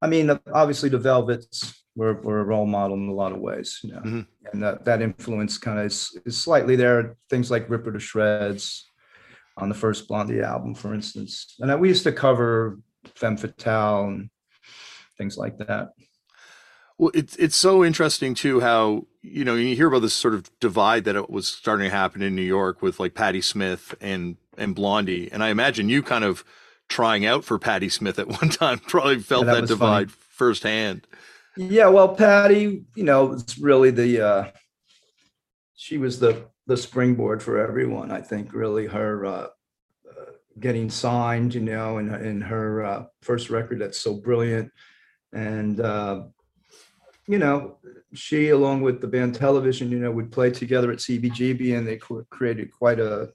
[0.00, 3.80] i mean obviously the velvets were, were a role model in a lot of ways
[3.82, 4.00] you know.
[4.00, 4.20] Mm-hmm.
[4.52, 8.90] and that, that influence kind of is, is slightly there things like ripper to shreds
[9.56, 12.78] on the first blondie album for instance and we used to cover
[13.14, 14.30] femme fatale and
[15.16, 15.90] things like that
[16.98, 20.48] well, it's it's so interesting too how you know you hear about this sort of
[20.60, 24.36] divide that it was starting to happen in New York with like Patti Smith and
[24.56, 26.42] and Blondie, and I imagine you kind of
[26.88, 30.22] trying out for Patti Smith at one time probably felt yeah, that, that divide funny.
[30.30, 31.06] firsthand.
[31.58, 34.50] Yeah, well, Patti, you know, it's really the uh,
[35.74, 38.10] she was the the springboard for everyone.
[38.10, 39.46] I think really her uh,
[40.08, 44.70] uh, getting signed, you know, in in her uh, first record that's so brilliant,
[45.32, 46.24] and uh,
[47.28, 47.78] you know,
[48.14, 51.98] she along with the band Television, you know, would play together at CBGB, and they
[52.30, 53.32] created quite a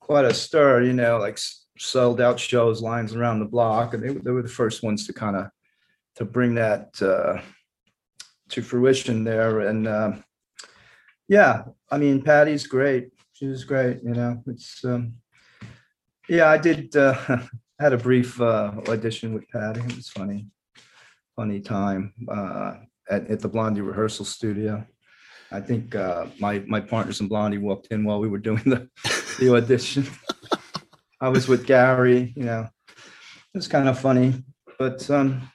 [0.00, 0.82] quite a stir.
[0.82, 1.38] You know, like
[1.78, 5.12] sold out shows, lines around the block, and they, they were the first ones to
[5.12, 5.48] kind of
[6.16, 7.40] to bring that uh,
[8.50, 9.60] to fruition there.
[9.60, 10.12] And uh,
[11.28, 13.08] yeah, I mean, patty's great.
[13.32, 14.00] She was great.
[14.02, 15.14] You know, it's um,
[16.28, 16.48] yeah.
[16.48, 17.14] I did uh,
[17.78, 20.46] had a brief uh, audition with patty It was funny
[21.36, 22.12] funny time.
[22.28, 22.74] Uh,
[23.10, 24.84] at, at the Blondie rehearsal studio.
[25.50, 28.88] I think uh, my my partners in Blondie walked in while we were doing the
[29.38, 30.06] the audition.
[31.20, 32.68] I was with Gary, you know.
[32.88, 34.34] It was kind of funny,
[34.78, 35.48] but um,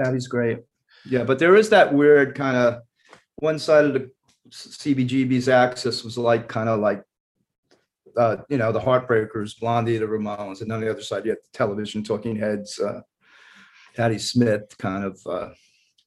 [0.00, 0.58] Patty's great.
[1.08, 2.82] Yeah, but there is that weird kind of
[3.36, 4.10] one side of the
[4.50, 7.02] CBGB's axis was like kind of like
[8.16, 11.38] uh, you know the Heartbreakers, Blondie, the Ramones, and on the other side you had
[11.38, 13.00] the television Talking Heads, uh,
[14.18, 15.48] Smith kind of uh,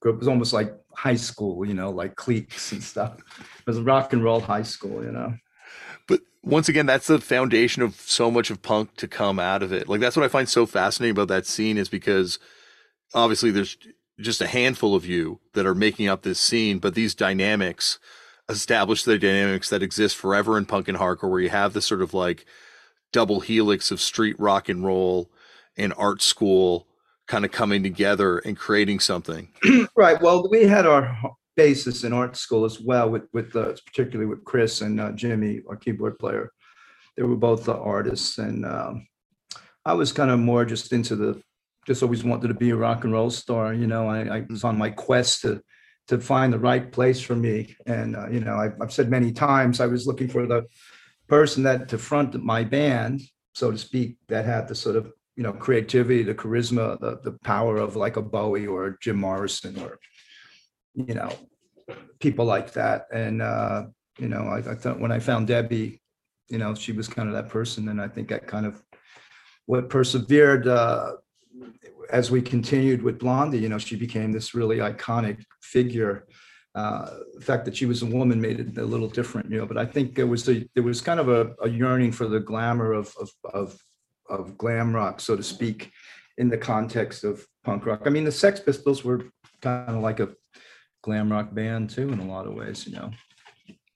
[0.00, 0.16] group.
[0.16, 3.18] It was almost like high school, you know, like cliques and stuff.
[3.38, 5.34] It was rock and roll high school, you know.
[6.08, 9.72] But once again, that's the foundation of so much of punk to come out of
[9.72, 9.88] it.
[9.88, 12.38] Like that's what I find so fascinating about that scene is because
[13.14, 13.76] obviously there's
[14.18, 17.98] just a handful of you that are making up this scene, but these dynamics
[18.50, 22.02] establish the dynamics that exist forever in punk and hardcore, where you have this sort
[22.02, 22.46] of like
[23.12, 25.30] double helix of street rock and roll
[25.76, 26.86] and art school
[27.26, 29.48] kind of coming together and creating something.
[29.96, 30.20] right.
[30.20, 31.16] Well, we had our
[31.56, 35.62] basis in art school as well, with with uh, particularly with Chris and uh, Jimmy,
[35.68, 36.50] our keyboard player.
[37.16, 39.06] They were both the artists, and um,
[39.84, 41.40] I was kind of more just into the
[41.86, 43.72] just always wanted to be a rock and roll star.
[43.72, 45.62] You know, I, I was on my quest to
[46.10, 47.76] to find the right place for me.
[47.86, 50.66] And uh, you know, I've, I've, said many times I was looking for the
[51.28, 53.20] person that to front my band,
[53.54, 57.38] so to speak, that had the sort of you know creativity, the charisma, the the
[57.44, 60.00] power of like a Bowie or Jim Morrison or
[60.94, 61.32] you know
[62.18, 63.06] people like that.
[63.12, 63.84] And uh,
[64.18, 66.02] you know, I, I thought when I found Debbie,
[66.48, 68.82] you know, she was kind of that person, and I think that kind of
[69.66, 70.66] what persevered.
[70.66, 71.12] Uh,
[72.10, 76.26] as we continued with Blondie, you know, she became this really iconic figure.
[76.74, 79.66] Uh, the fact that she was a woman made it a little different, you know.
[79.66, 82.40] But I think there was a there was kind of a, a yearning for the
[82.40, 83.78] glamour of, of of
[84.28, 85.90] of glam rock, so to speak,
[86.38, 88.02] in the context of punk rock.
[88.06, 89.24] I mean, the Sex Pistols were
[89.60, 90.28] kind of like a
[91.02, 93.10] glam rock band too, in a lot of ways, you know.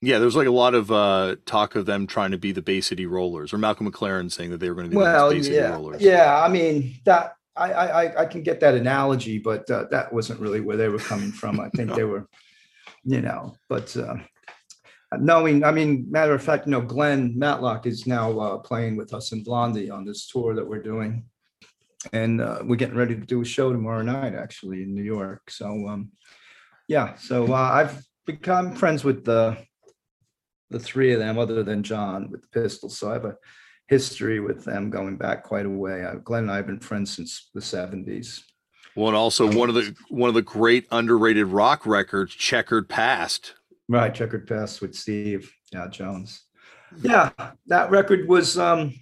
[0.01, 2.61] Yeah, there was like a lot of uh, talk of them trying to be the
[2.61, 5.37] Bay City Rollers, or Malcolm McLaren saying that they were going to be well, the
[5.37, 6.03] Bay City yeah, Rollers.
[6.03, 10.41] Yeah, I mean that I, I I can get that analogy, but uh, that wasn't
[10.41, 11.61] really where they were coming from.
[11.61, 11.97] I think no.
[11.97, 12.29] they were,
[13.05, 14.17] you know, but uh,
[15.19, 19.15] knowing, I mean, matter of fact, you know, Glenn Matlock is now uh, playing with
[19.15, 21.27] us in Blondie on this tour that we're doing,
[22.13, 25.51] and uh, we're getting ready to do a show tomorrow night, actually in New York.
[25.51, 26.11] So, um,
[26.89, 29.57] yeah, so uh, I've become friends with the
[30.71, 32.99] the three of them, other than John with the Pistols.
[32.99, 33.37] So I have a
[33.89, 36.05] history with them going back quite a way.
[36.05, 38.43] Uh, Glenn and I have been friends since the 70s.
[38.97, 43.55] Well, and also one of the one of the great underrated rock records, Checkered Past.
[43.89, 46.45] Right, Checkered Past with Steve yeah, Jones.
[47.03, 47.31] Yeah,
[47.67, 48.95] that record was um,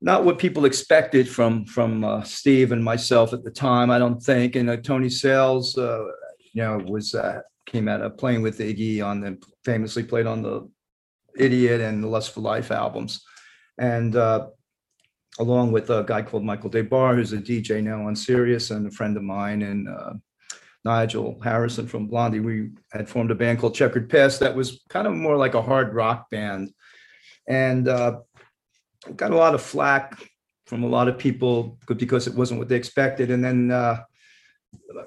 [0.00, 3.90] not what people expected from from uh, Steve and myself at the time.
[3.90, 4.54] I don't think.
[4.54, 6.04] And uh, Tony Sales, uh,
[6.52, 10.42] you know, was uh, came out of playing with Iggy on the famously played on
[10.42, 10.68] the
[11.38, 13.22] Idiot and the Lust for Life albums.
[13.78, 14.48] And uh,
[15.38, 18.86] along with a guy called Michael Des Barres, who's a DJ now on Sirius and
[18.86, 20.12] a friend of mine, and uh,
[20.84, 25.06] Nigel Harrison from Blondie, we had formed a band called Checkered Past that was kind
[25.06, 26.70] of more like a hard rock band.
[27.48, 28.20] And uh,
[29.16, 30.22] got a lot of flack
[30.66, 33.30] from a lot of people because it wasn't what they expected.
[33.30, 34.02] And then uh,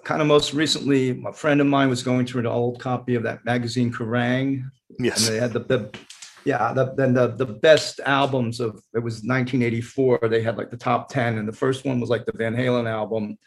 [0.03, 3.23] kind of most recently, a friend of mine was going through an old copy of
[3.23, 4.69] that magazine Kerrang.
[4.99, 5.27] Yes.
[5.27, 5.99] And they had the, the
[6.47, 10.29] yeah, the, then the the best albums of it was 1984.
[10.29, 12.89] They had like the top 10, and the first one was like the Van Halen
[12.89, 13.38] album,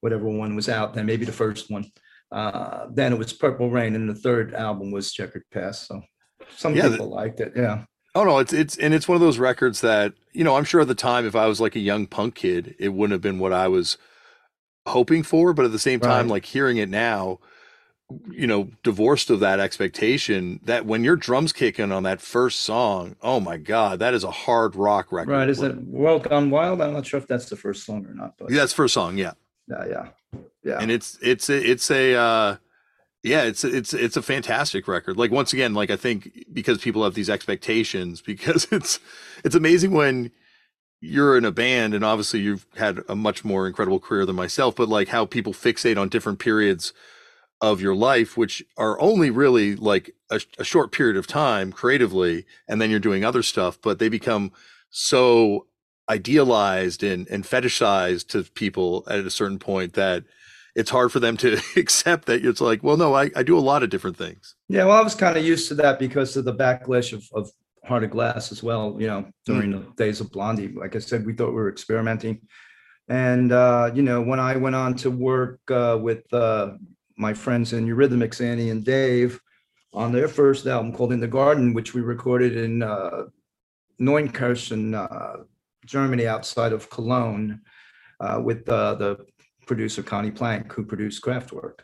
[0.00, 1.84] whatever one was out then, maybe the first one.
[2.32, 5.86] Uh, then it was Purple Rain, and the third album was Checkered Past.
[5.86, 6.02] So
[6.56, 7.52] some yeah, people liked it.
[7.54, 7.84] Yeah.
[8.16, 10.80] Oh no, it's it's and it's one of those records that you know I'm sure
[10.80, 13.38] at the time if I was like a young punk kid, it wouldn't have been
[13.38, 13.98] what I was
[14.84, 16.32] hoping for, but at the same time, right.
[16.32, 17.38] like hearing it now,
[18.30, 22.60] you know, divorced of that expectation, that when your drums kick in on that first
[22.60, 25.32] song, oh my God, that is a hard rock record.
[25.32, 25.48] Right.
[25.48, 26.80] Is it World Gone Wild?
[26.80, 28.34] I'm not sure if that's the first song or not.
[28.38, 29.18] But yeah, that's first song.
[29.18, 29.32] Yeah.
[29.68, 29.84] Yeah.
[29.86, 30.08] Yeah.
[30.62, 30.78] Yeah.
[30.80, 32.56] And it's, it's, it's a, uh,
[33.24, 35.16] yeah, it's it's it's a fantastic record.
[35.16, 39.00] Like once again, like I think because people have these expectations, because it's
[39.44, 40.30] it's amazing when
[41.00, 44.74] you're in a band and obviously you've had a much more incredible career than myself,
[44.74, 46.92] but like how people fixate on different periods
[47.60, 52.46] of your life, which are only really like a, a, short period of time creatively,
[52.68, 54.52] and then you're doing other stuff, but they become
[54.90, 55.66] so
[56.08, 60.24] idealized and, and fetishized to people at a certain point that
[60.74, 63.60] it's hard for them to accept that it's like, well, no, I, I do a
[63.60, 64.54] lot of different things.
[64.68, 67.50] Yeah, well, I was kind of used to that because of the backlash of, of
[67.84, 69.84] Heart of Glass as well, you know, during mm.
[69.84, 70.68] the days of Blondie.
[70.68, 72.40] Like I said, we thought we were experimenting.
[73.08, 76.72] And, uh, you know, when I went on to work uh, with uh,
[77.18, 79.40] my friends in Eurythmics, Annie and Dave,
[79.92, 83.24] on their first album called In the Garden, which we recorded in uh,
[84.00, 85.44] Neunkirchen, uh,
[85.84, 87.60] Germany, outside of Cologne,
[88.20, 89.26] uh, with uh, the
[89.66, 91.80] producer Conny Plank, who produced Kraftwerk.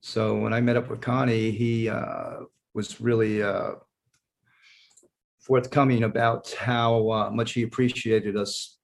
[0.00, 2.40] So when I met up with Connie, he uh,
[2.72, 3.72] was really uh,
[5.40, 8.78] forthcoming about how much he appreciated us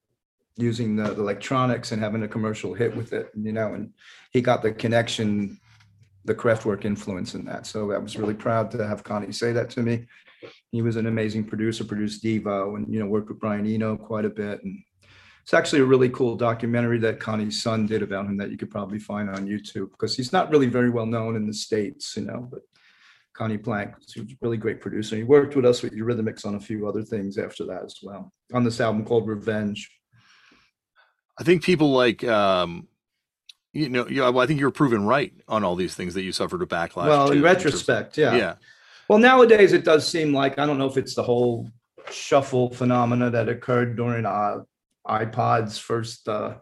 [0.57, 3.93] using the, the electronics and having a commercial hit with it, you know, and
[4.33, 5.59] he got the connection,
[6.27, 7.67] the Kraftwerk influence in that.
[7.67, 10.07] So I was really proud to have Conny say that to me.
[10.73, 14.25] He was an amazing producer, produced Devo, and you know worked with Brian Eno quite
[14.25, 14.63] a bit.
[14.63, 14.83] And
[15.43, 18.71] it's actually a really cool documentary that Conny's son did about him that you could
[18.71, 22.25] probably find on YouTube because he's not really very well known in the states, you
[22.25, 22.49] know.
[22.51, 22.63] But
[23.33, 25.17] Conny Plank, he's a really great producer.
[25.17, 28.33] He worked with us with Eurythmics on a few other things after that as well
[28.53, 29.91] on this album called Revenge.
[31.39, 32.89] I think people like um,
[33.77, 36.33] you know, you know, I think you're proven right on all these things that you
[36.33, 37.07] suffered a backlash.
[37.07, 38.35] Well, to, in terms of- retrospect, yeah.
[38.37, 38.55] yeah,
[39.09, 41.71] Well, nowadays it does seem like, I don't know if it's the whole
[42.11, 44.59] shuffle phenomena that occurred during uh,
[45.07, 46.55] iPod's first uh,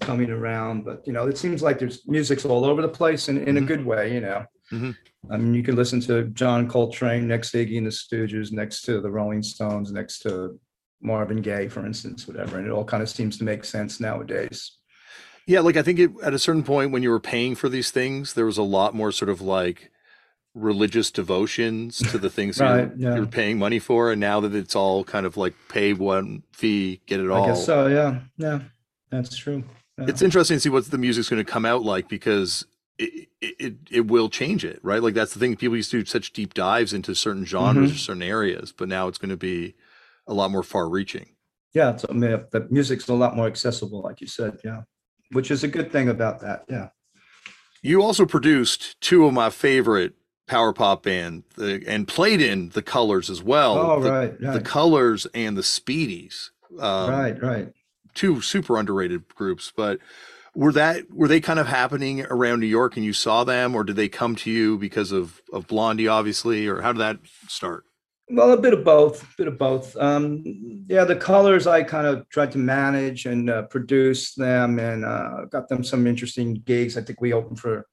[0.00, 3.36] coming around, but you know, it seems like there's music's all over the place in,
[3.46, 3.66] in a Mhm.
[3.66, 4.44] good way, you know.
[4.72, 4.96] Mhm.
[5.30, 8.82] I mean, you can listen to John Coltrane next to Iggy and the Stooges, next
[8.82, 10.58] to the Rolling Stones, next to
[11.02, 14.78] Marvin Gaye, for instance, whatever, and it all kind of seems to make sense nowadays.
[15.50, 15.60] Yeah.
[15.60, 18.34] Like I think it, at a certain point when you were paying for these things,
[18.34, 19.90] there was a lot more sort of like
[20.54, 23.16] religious devotions to the things Right, you're, yeah.
[23.16, 27.00] you're paying money for, and now that it's all kind of like pay one fee,
[27.06, 27.44] get it all.
[27.44, 28.60] I guess so, yeah, yeah,
[29.10, 29.62] that's true.
[29.98, 30.06] yeah.
[30.08, 32.66] it's interesting to see what the music's going to come out like because
[32.98, 36.04] it, it it will change it right like that's the thing people used to do
[36.04, 37.94] such deep dives into certain genres Mhm.
[37.94, 39.74] or certain areas but now it's going to be
[40.26, 41.28] a lot more far reaching
[41.72, 44.82] Yeah, I mean, the music's a lot more accessible, like you said, yeah,
[45.32, 46.88] which is a good thing about that, yeah.
[47.82, 50.14] you also produced two of my favorite
[50.46, 54.60] power pop band the, and played in the colors as well Oh, the, right, the
[54.60, 57.72] colors and the speedies um, right, right.
[58.14, 60.00] two super underrated groups but
[60.56, 63.84] were that were they kind of happening around New York and you saw them or
[63.84, 67.84] did they come to you because of of Blondie obviously or how did that start
[68.32, 69.96] Well, a bit of both, a bit of both.
[69.96, 70.44] Um,
[70.88, 75.46] yeah, the colors I kind of tried to manage and uh, produce them and uh,
[75.50, 76.96] got them some interesting gigs.
[76.96, 77.86] I think we opened for,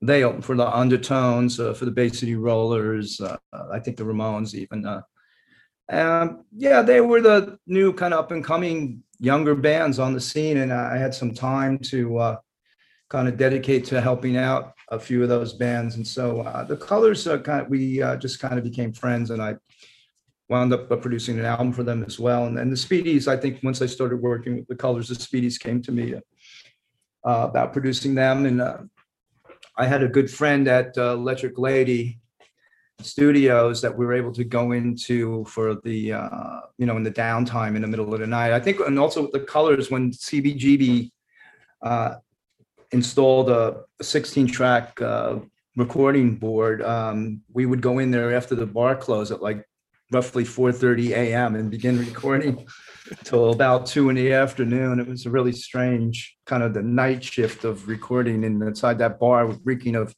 [0.00, 3.20] they opened for the Undertones, uh, for the Bay City Rollers.
[3.20, 3.36] Uh,
[3.72, 4.86] I think the Ramones even.
[4.86, 5.02] Uh,
[5.88, 10.20] um, yeah, they were the new kind of up and coming younger bands on the
[10.20, 12.36] scene, and I had some time to uh,
[13.12, 15.96] kind of dedicate to helping out a few of those bands.
[15.96, 19.30] And so uh, the Colors uh, kind of we uh, just kind of became friends,
[19.30, 19.56] and I
[20.48, 22.46] wound up uh, producing an album for them as well.
[22.46, 25.60] And then the Speedies, I think once I started working with the Colors, the Speedies
[25.60, 26.20] came to me uh,
[27.50, 28.62] about producing them, and
[29.76, 32.18] I had a good friend at Electric Lady
[33.02, 37.18] Studios that we were able to go into for the uh, you know in the
[37.26, 38.52] downtime in the middle of the night.
[38.52, 41.10] I think, and also the Colors when CBGB
[41.82, 42.14] uh,
[42.92, 45.38] installed a 16 track uh,
[45.76, 46.82] recording board.
[46.82, 49.64] Um, we would go in there after the bar closed at like
[50.12, 51.54] roughly 4:30 a.m.
[51.54, 52.66] and begin recording
[53.24, 55.00] till about two in the afternoon.
[55.00, 59.18] It was a really strange kind of the night shift of recording in inside that
[59.18, 60.14] bar, reeking of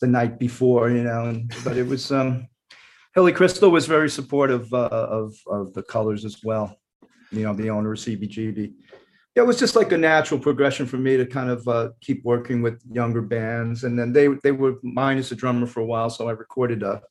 [0.00, 1.26] the night before, you know.
[1.26, 2.48] And, but it was um,
[3.14, 6.74] Hilly Kristal was very supportive uh, of of the colors as well.
[7.30, 8.72] You know, the owner of CBGB
[9.38, 12.62] it was just like a natural progression for me to kind of uh, keep working
[12.62, 16.10] with younger bands, and then they they were mine as a drummer for a while,
[16.10, 17.02] so I recorded a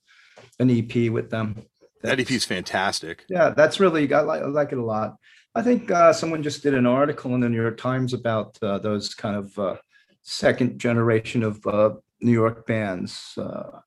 [0.60, 1.64] an EP with them.
[2.04, 5.18] that EP is fantastic Yeah, that's really I like I like it a lot.
[5.56, 8.78] I think uh, someone just did an article in the New York Times about uh,
[8.78, 9.78] those kind of uh,
[10.22, 13.34] second generation of uh, New York bands.
[13.38, 13.80] Uh,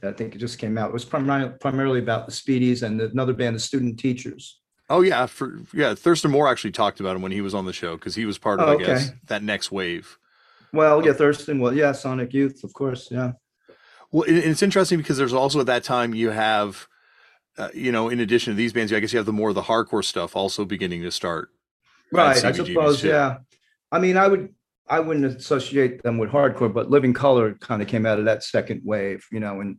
[0.00, 0.90] that I think it just came out.
[0.90, 4.60] It was primarily primarily about the Speedies and another band, the Student Teachers.
[4.90, 7.72] Oh yeah for yeah Thurston Moore actually talked about him when he was on the
[7.72, 10.18] show because he was part of Oh, I guess that next wave
[10.72, 11.58] Well, yeah, Thurston.
[11.58, 13.08] Well, yeah, Sonic Youth, of course.
[13.10, 13.32] Yeah.
[14.12, 16.86] Well, and it's interesting because there's also at that time you have,
[17.58, 19.54] uh, you know, in addition to these bands, I guess you have the more of
[19.54, 21.48] the hardcore stuff also beginning to start.
[22.12, 23.08] Right, I suppose, too.
[23.08, 23.38] yeah.
[23.90, 24.54] I mean, I would,
[24.88, 28.44] I wouldn't associate them with hardcore, but Living Colour kind of came out of that
[28.44, 29.78] second wave, you know, and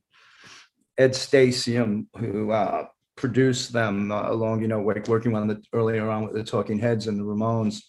[0.98, 6.10] Ed Stasium, who uh, produced them uh, along, you know, like working on the earlier
[6.10, 7.82] on with the Talking Heads and the Ramones,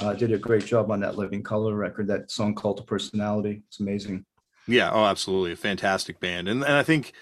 [0.00, 2.08] uh, did a great job on that Living Colour record.
[2.08, 3.62] That song called to Personality.
[3.68, 4.24] It's amazing.
[4.66, 4.90] Yeah.
[4.92, 5.52] Oh, absolutely.
[5.52, 6.48] A fantastic band.
[6.48, 7.12] And, and I think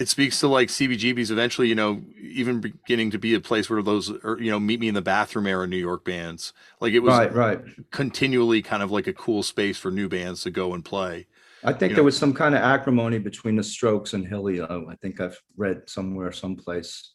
[0.00, 3.82] it speaks to like CBGB's eventually, you know, even beginning to be a place where
[3.82, 6.52] those, or, you know, meet me in the bathroom era New York bands.
[6.80, 7.60] Like it was Right, right.
[7.90, 11.26] continually kind of like a cool space for new bands to go and play.
[11.64, 14.58] I think there was some kind of acrimony between the Strokes and Hilly.
[14.58, 14.86] though.
[14.90, 17.12] I think I've read somewhere, someplace.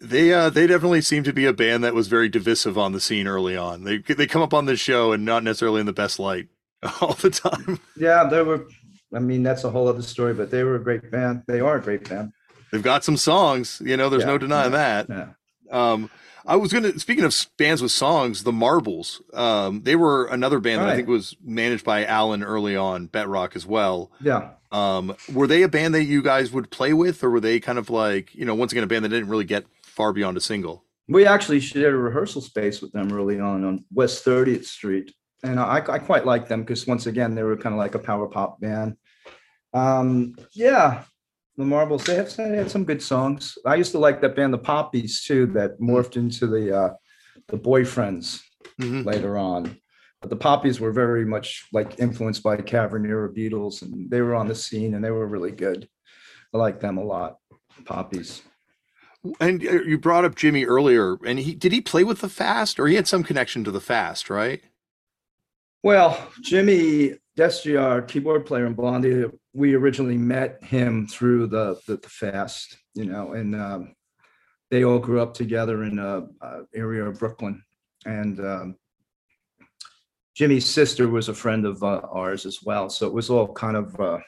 [0.00, 3.00] They uh, they definitely seem to be a band that was very divisive on the
[3.00, 3.84] scene early on.
[3.84, 6.48] They they come up on the show and not necessarily in the best light
[7.00, 7.78] all the time.
[7.96, 8.66] Yeah, they were.
[9.14, 11.42] I mean, that's a whole other story, but they were a great band.
[11.46, 12.32] They are a great band.
[12.72, 14.08] They've got some songs, you know.
[14.08, 15.34] There's Yeah, no denying yeah, that.
[15.70, 15.92] Yeah.
[15.92, 16.10] Um,
[16.46, 19.20] I was gonna speaking of bands with songs, the Marbles.
[19.34, 23.56] Um, they were another band that I think was managed by Alan early on, Betrock
[23.56, 24.10] as well.
[24.20, 24.50] Yeah.
[24.72, 27.78] Um, were they a band that you guys would play with, or were they kind
[27.78, 30.40] of like you know once again a band that didn't really get far beyond a
[30.40, 30.84] single?
[31.08, 35.12] We actually shared a rehearsal space with them early on on West 30th Street.
[35.42, 38.00] And I, I quite like them because once again, they were kind of like a
[38.00, 38.96] power pop band.
[39.72, 41.04] Um, yeah,
[41.56, 43.56] the Marbles, they have they had some good songs.
[43.64, 46.90] I used to like that band, the Poppies, too, that morphed into the uh,
[47.48, 48.42] the Boyfriends
[48.80, 49.04] Mhm.
[49.04, 49.78] later on.
[50.20, 54.34] But the Poppies were very much like influenced by Cavern era Beatles, and they were
[54.34, 55.88] on the scene and they were really good.
[56.52, 57.38] I like them a lot.
[57.84, 58.42] Poppies.
[59.40, 62.78] And uh, you brought up Jimmy earlier, and he did he play with the Fast,
[62.78, 64.62] or he had some connection to the Fast, right?
[65.82, 72.08] Well, Jimmy Destri, keyboard player in Blondie, we originally met him through the the, the
[72.08, 73.94] fast, you know, and um,
[74.70, 77.62] they all grew up together in a, a area of Brooklyn,
[78.06, 78.76] and um,
[80.34, 82.88] Jimmy's sister was a friend of uh, ours as well.
[82.88, 84.18] So it was all kind of, uh,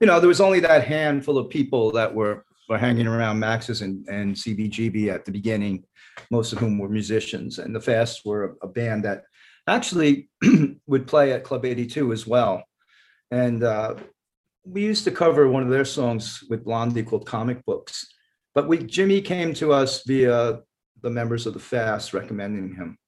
[0.00, 3.80] you know, there was only that handful of people that were were hanging around Max's
[3.80, 5.82] and and CBGB at the beginning,
[6.30, 9.24] most of whom were musicians, and the Fast were a, a band that
[9.66, 10.28] actually
[10.86, 12.64] would play at Club 82 as well.
[13.30, 13.94] And uh,
[14.64, 18.06] we used to cover one of their songs with Blondie called Comic Books.
[18.54, 20.60] But we Jimmy came to us via
[21.02, 22.98] the members of the Fast recommending him.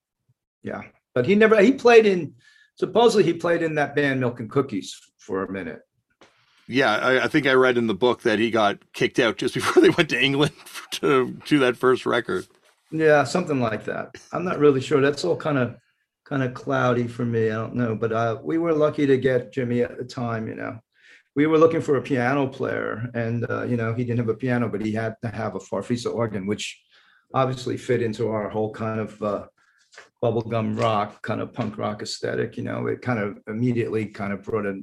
[0.62, 0.82] Yeah.
[1.14, 2.34] But he never he played in
[2.78, 5.80] supposedly he played in that band Milk and Cookies for a minute.
[6.68, 9.54] Yeah, I, I think I read in the book that he got kicked out just
[9.54, 10.52] before they went to England
[10.92, 12.46] to do that first record.
[12.90, 14.14] Yeah, something like that.
[14.32, 15.00] I'm not really sure.
[15.00, 15.76] That's all kind of
[16.28, 17.50] kind of cloudy for me.
[17.50, 20.48] I don't know, but uh, we were lucky to get Jimmy at the time.
[20.48, 20.78] You know,
[21.34, 24.34] we were looking for a piano player, and uh, you know, he didn't have a
[24.34, 26.82] piano, but he had to have a Farfisa organ, which
[27.32, 29.46] obviously fit into our whole kind of uh,
[30.22, 32.56] bubblegum rock, kind of punk rock aesthetic.
[32.56, 34.80] You know, it kind of immediately kind of brought a,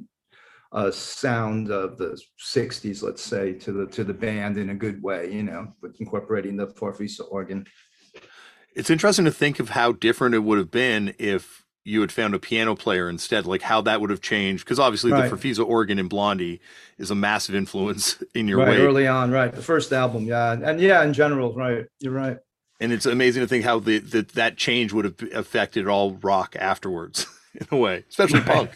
[0.72, 5.02] a sound of the '60s, let's say, to the to the band in a good
[5.02, 5.30] way.
[5.30, 7.66] You know, with incorporating the Farfisa organ.
[8.74, 12.34] It's interesting to think of how different it would have been if you had found
[12.34, 14.64] a piano player instead, like how that would have changed.
[14.64, 15.30] Because obviously, Right.
[15.30, 16.60] the Farfisa organ in Blondie
[16.98, 18.76] is a massive influence in your right way.
[18.78, 22.38] early on right the first album yeah and yeah in general right you're right
[22.80, 26.54] and it's amazing to think how the, the that change would have affected all rock
[26.58, 28.48] afterwards in a way, especially Right.
[28.48, 28.70] punk.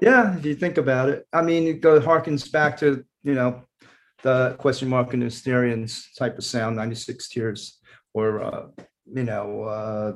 [0.00, 3.62] yeah if you think about it i mean it go harkens back to you know
[4.22, 7.78] the question mark and Mysterians type of sound 96 tears
[8.14, 8.66] or uh
[9.06, 10.12] you know uh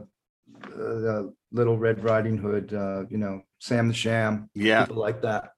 [0.76, 5.52] the little red riding hood uh you know sam the sham Yeah, people like that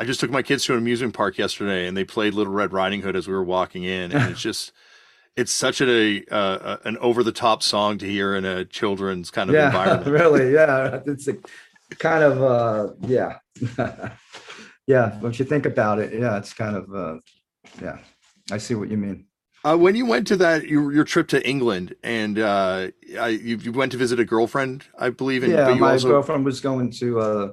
[0.00, 2.72] I just took my kids to an amusement park yesterday, and they played Little Red
[2.72, 4.72] Riding Hood as we were walking in, and it's just.
[5.36, 9.48] It's such a uh, an over the top song to hear in a children's kind
[9.50, 10.10] of yeah environment.
[10.10, 11.34] really yeah it's a
[11.96, 13.38] kind of uh yeah
[14.88, 17.18] yeah once you think about it yeah it's kind of uh
[17.80, 17.98] yeah
[18.50, 19.26] i see what you mean
[19.64, 22.88] Uh, when you went to that your, your trip to England and uh,
[23.18, 26.44] I, you, you went to visit a girlfriend, I believe, and yeah my also girlfriend
[26.44, 27.52] was going to uh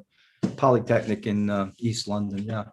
[0.58, 2.66] polytechnic in uh, east london yeah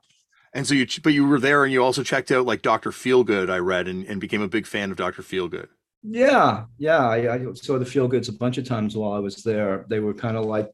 [0.52, 3.48] and so you but you were there and you also checked out like Doctor Feelgood.
[3.48, 5.68] I read and, and became a big fan of Doctor Feelgood.
[6.02, 9.42] yeah yeah I, I saw the feel goods a bunch of times while i was
[9.42, 10.70] there they were kind of like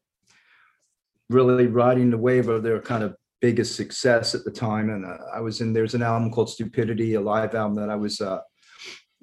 [1.31, 5.17] really riding the wave of their kind of biggest success at the time and uh,
[5.35, 8.41] i was in there's an album called stupidity a live album that i was uh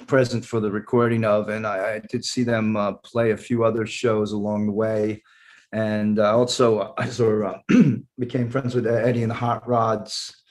[0.07, 3.63] present for the recording of and i, I did see them uh, play a few
[3.63, 5.23] other shows along the way
[5.71, 7.83] and uh, also i sort of uh,
[8.19, 10.43] became friends with eddie and the hot rods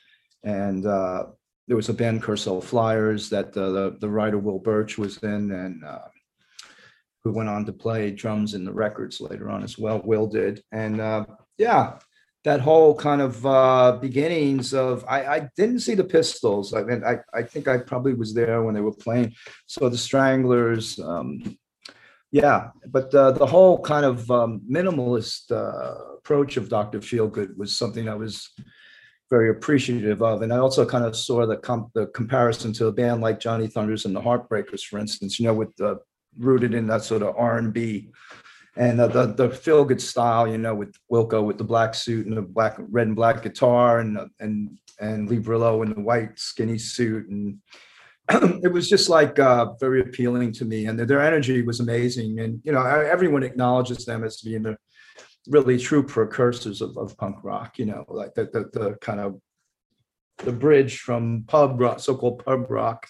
[0.42, 1.24] and uh
[1.66, 5.50] there was a band Kursaal Flyers that uh, the the writer Will Birch was in,
[5.50, 6.00] and uh,
[7.22, 10.02] who went on to play drums in the records later on as well.
[10.04, 11.24] Will did, and uh,
[11.56, 11.98] yeah,
[12.44, 16.74] that whole kind of uh, beginnings of I, I didn't see the Pistols.
[16.74, 19.34] I mean, I I think I probably was there when they were playing.
[19.66, 20.98] So the Stranglers.
[20.98, 21.58] Um,
[22.30, 26.98] yeah, but uh, the whole kind of um, minimalist uh, approach of Dr.
[26.98, 28.50] Feelgood was something I was
[29.30, 30.42] very appreciative of.
[30.42, 33.68] And I also kind of saw the com- the comparison to a band like Johnny
[33.68, 35.72] Thunders and the Heartbreakers, for instance, you know, with
[36.38, 38.10] rooted in that sort of R and B
[38.76, 42.26] and uh, the the feel good style, you know, with Wilko with the black suit
[42.26, 46.38] and the black red and black guitar and and and Lee Brilleaux in the white
[46.38, 47.58] skinny suit and
[48.30, 52.40] it was just like uh, very appealing to me, and their energy was amazing.
[52.40, 54.78] And you know, everyone acknowledges them as being the
[55.46, 57.78] really true precursors of, of punk rock.
[57.78, 59.38] You know, like the, the the kind of
[60.38, 63.06] the bridge from pub rock, so-called pub rock,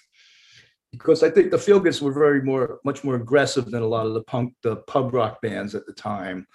[0.99, 4.07] because I think the Feel Goods were very more, much more aggressive than a lot
[4.07, 6.47] of the punk, the pub rock bands at the time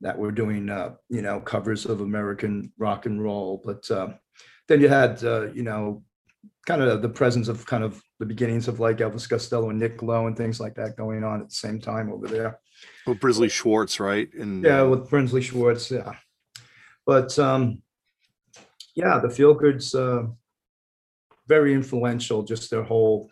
[0.00, 3.62] that were doing, uh, you know, covers of American rock and roll.
[3.64, 4.08] But uh,
[4.68, 6.02] then you had, uh, you know,
[6.66, 10.02] kind of the presence of kind of the beginnings of like Elvis Costello and Nick
[10.02, 12.58] Lowe and things like that going on at the same time over there.
[13.06, 14.28] Well, Brinsley Schwarz, right?
[14.34, 16.14] And yeah, with Brinsley Schwarz, yeah.
[17.06, 17.82] But um,
[18.94, 20.24] yeah, the Feel Goods uh,
[21.46, 23.30] very influential, just their whole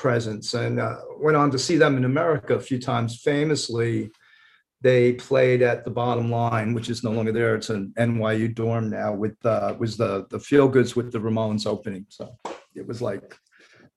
[0.00, 3.20] presence, and uh, went on to see them in America a few times.
[3.22, 4.10] Famously,
[4.80, 7.54] they played at the Bottom Line, which is no longer there.
[7.54, 9.12] It's an NYU dorm now.
[9.12, 12.34] With uh, was the the Feel Goods with the Ramones opening, so
[12.74, 13.36] it was like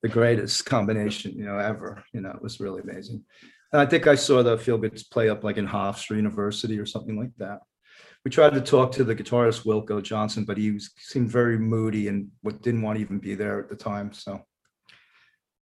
[0.01, 2.03] the greatest combination you know ever.
[2.11, 3.23] You know, it was really amazing.
[3.71, 6.85] And I think I saw the Feel Goods play up like in Hofstra University or
[6.85, 7.61] something like that
[8.23, 12.07] we tried to talk to the guitarist Wilko Johnson, but he was, seemed very moody
[12.07, 12.29] and
[12.61, 14.13] didn't want to even be there at the time.
[14.13, 14.41] So,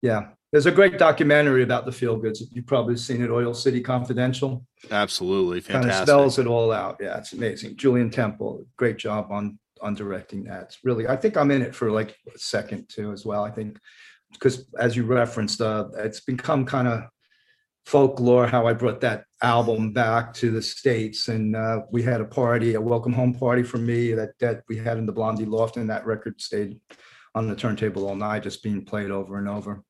[0.02, 2.44] yeah, there's a great documentary about the Feel Goods.
[2.52, 4.66] You've probably seen it, Oil City Confidential.
[4.90, 5.92] Absolutely, fantastic.
[5.92, 6.98] Kind of spells it all out.
[7.00, 7.78] Yeah, it's amazing.
[7.78, 10.64] Julien Temple, great job on on directing that.
[10.64, 13.44] It's really, I think I'm in it for like a second too as well.
[13.44, 13.80] I think
[14.32, 17.04] because as you referenced, uh, it's become kind of
[17.86, 22.26] folklore how I brought that album back to the states, and uh, we had a
[22.26, 25.78] party, a welcome home party for me that that we had in the Blondie Loft,
[25.78, 26.80] and that record stayed
[27.34, 29.84] on the turntable all night, just being played over and over.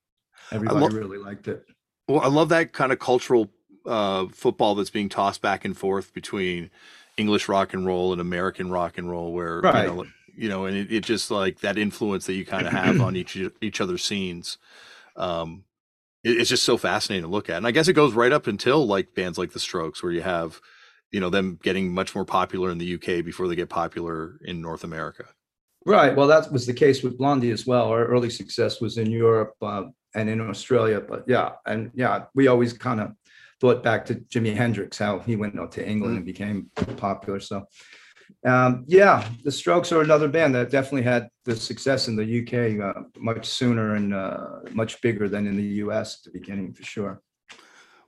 [0.52, 1.66] Everybody lo- really liked it.
[2.08, 3.50] Well, I love that kind of cultural
[3.86, 6.70] uh, football that's being tossed back and forth between
[7.18, 9.88] English rock and roll and American rock and roll, where right.
[9.88, 12.74] you know, you know, and it, it just like that influence that you kind of
[12.84, 14.58] have on each each other's scenes.
[15.16, 15.64] Um,
[16.24, 17.58] it's just so fascinating to look at.
[17.58, 20.22] And I guess it goes right up until like bands like the Strokes, where you
[20.22, 20.62] have,
[21.12, 24.62] you know, them getting much more popular in the UK before they get popular in
[24.62, 25.26] North America.
[25.86, 26.16] Right.
[26.16, 27.88] Well, that was the case with Blondie as well.
[27.88, 31.02] Our early success was in Europe uh, and in Australia.
[31.02, 33.14] But yeah, and yeah, we always kind of
[33.60, 37.40] thought back to Jimi Hendrix, how he went out to England and became popular.
[37.40, 37.66] So
[38.46, 42.96] um, yeah, the Strokes are another band that definitely had the success in the UK
[42.96, 46.84] uh, much sooner and uh, much bigger than in the US at the beginning, for
[46.84, 47.22] sure.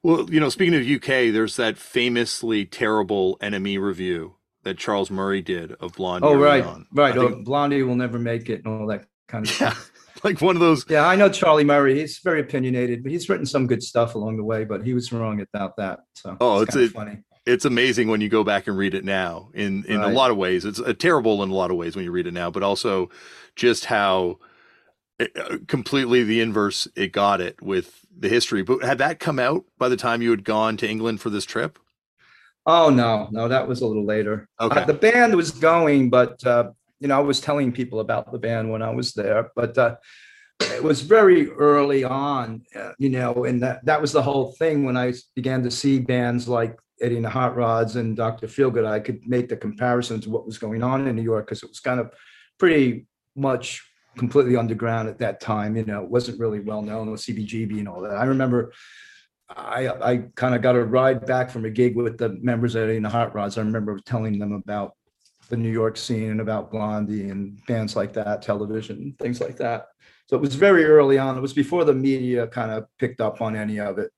[0.02, 5.42] Well, you know, speaking of UK, there's that famously terrible NME review that Charles Murray
[5.42, 6.28] did of Blondie.
[6.28, 6.88] Oh, right, on.
[6.94, 7.16] right.
[7.18, 9.76] Oh, Blondie will never make it, and all that kind of yeah.
[10.24, 10.86] Like one of those.
[10.90, 12.00] Yeah, I know Charlie Murray.
[12.00, 14.64] He's very opinionated, but he's written some good stuff along the way.
[14.64, 16.00] But he was wrong about that.
[16.14, 19.04] So oh, it's, it's a, funny it's amazing when you go back and read it
[19.04, 20.12] now in in right.
[20.12, 22.28] a lot of ways it's uh, terrible in a lot of ways when you read
[22.28, 23.10] it now but also
[23.56, 24.38] just how
[25.20, 29.40] it, uh, completely the inverse it got it with the history but had that come
[29.40, 31.80] out by the time you had gone to england for this trip
[32.66, 36.46] oh no no that was a little later okay uh, the band was going but
[36.46, 39.78] uh, you know i was telling people about the band when i was there but
[39.78, 39.96] uh,
[40.72, 44.86] it was very early on, uh, you know, and that that was the whole thing
[44.86, 48.48] when I began to see bands like Eddie and the Hot Rods and Dr.
[48.48, 51.64] Feelgood, I could make the comparison to what was going on in New York because
[51.64, 52.14] it was kind of
[52.60, 53.84] pretty much
[54.18, 55.76] completely underground at that time.
[55.76, 58.16] You know, it wasn't really well known with CBGB and all that.
[58.16, 58.72] I remember
[59.50, 62.96] I I kind of got a ride back from a gig with the members Eddie
[62.96, 63.58] and the Hot Rods.
[63.58, 64.94] I remember telling them about
[65.50, 69.88] the New York scene and about Blondie and bands like that, television, things like that.
[70.28, 71.38] So it was very early on.
[71.38, 74.12] It was before the media kind of picked up on any of it.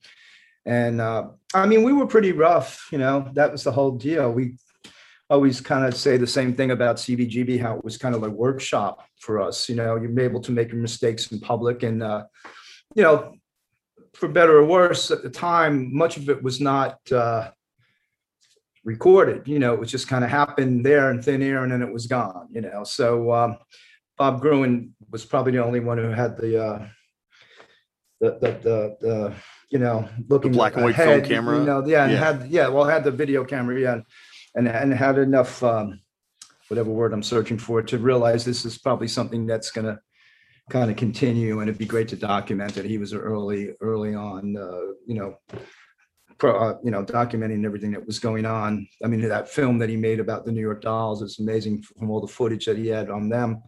[0.65, 4.31] And uh, I mean, we were pretty rough, you know, that was the whole deal.
[4.31, 4.57] We
[5.29, 8.29] always kind of say the same thing about CBGB, how it was kind of a
[8.29, 9.67] workshop for us.
[9.67, 11.83] You know, you're able to make your mistakes in public.
[11.83, 12.25] And, uh,
[12.95, 13.33] you know,
[14.15, 17.51] for better or worse, at the time, much of it was not uh,
[18.83, 19.47] recorded.
[19.47, 21.91] You know, it was just kind of happened there in thin air and then it
[21.91, 22.83] was gone, you know.
[22.83, 23.57] So um,
[24.17, 26.87] Bob Gruen was probably the only one who had the, uh,
[28.21, 29.35] the, the, the, the
[29.69, 31.59] you know, looking the black and white film camera.
[31.59, 32.17] You know, yeah, and yeah.
[32.17, 33.99] had yeah, well, had the video camera, yeah,
[34.53, 35.99] and and had enough um,
[36.67, 39.99] whatever word I'm searching for to realize this is probably something that's going to
[40.69, 42.85] kind of continue, and it'd be great to document it.
[42.85, 45.37] He was early early on, uh, you know.
[46.37, 48.85] Pro, uh, you know, documenting everything that was going on.
[49.01, 52.11] I mean, that film that he made about the New York Dolls is amazing from
[52.11, 53.63] all the footage that he had on them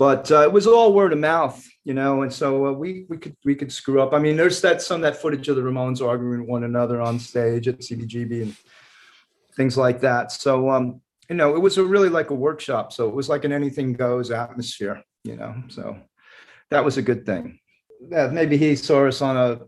[0.00, 3.18] but uh, it was all word of mouth, you know, and so uh, we we
[3.18, 4.14] could we could screw up.
[4.14, 7.68] I mean, there's that some that footage of the Ramones arguing one another on stage
[7.68, 8.56] at CBGB and
[9.58, 10.32] things like that.
[10.32, 12.94] So um, you know, it was really like a workshop.
[12.94, 15.54] So it was like an anything goes atmosphere, you know.
[15.68, 15.98] So
[16.70, 17.58] that was a good thing.
[18.10, 19.60] yeah, maybe he saw us on a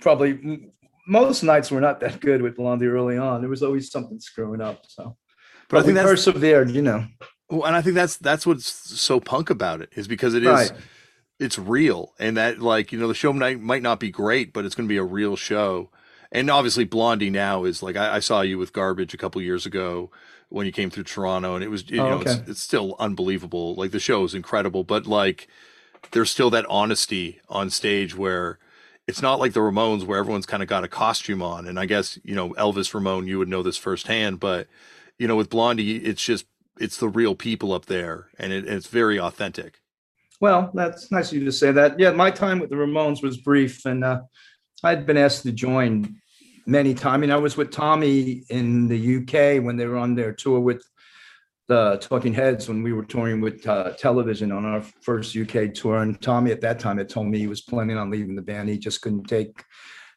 [0.00, 0.70] probably
[1.06, 3.40] most nights were not that good with Blondie early on.
[3.40, 4.84] There was always something screwing up.
[4.88, 5.16] So,
[5.68, 7.06] but, but I think that's persevered, you know.
[7.50, 10.48] Well, and I think that's that's what's so punk about it is because it is
[10.48, 10.72] right.
[11.38, 14.64] it's real, and that like you know the show might might not be great, but
[14.64, 15.90] it's going to be a real show.
[16.32, 19.66] And obviously, Blondie now is like I, I saw you with Garbage a couple years
[19.66, 20.10] ago
[20.48, 22.32] when you came through Toronto, and it was you oh, know okay.
[22.32, 23.74] it's, it's still unbelievable.
[23.74, 25.48] Like the show is incredible, but like
[26.10, 28.58] there's still that honesty on stage where
[29.06, 31.66] it's not like the Ramones where everyone's kind of got a costume on.
[31.66, 34.66] And I guess, you know, Elvis Ramone, you would know this firsthand, but
[35.18, 36.46] you know, with Blondie, it's just,
[36.80, 39.80] it's the real people up there and it, it's very authentic.
[40.40, 41.98] Well, that's nice of you to say that.
[41.98, 44.22] Yeah, my time with the Ramones was brief and uh,
[44.82, 46.16] I'd been asked to join
[46.66, 47.14] many times.
[47.14, 50.60] I mean, I was with Tommy in the UK when they were on their tour
[50.60, 50.84] with
[51.66, 55.98] the Talking Heads when we were touring with uh, television on our first UK tour.
[55.98, 58.68] And Tommy at that time had told me he was planning on leaving the band.
[58.68, 59.64] He just couldn't take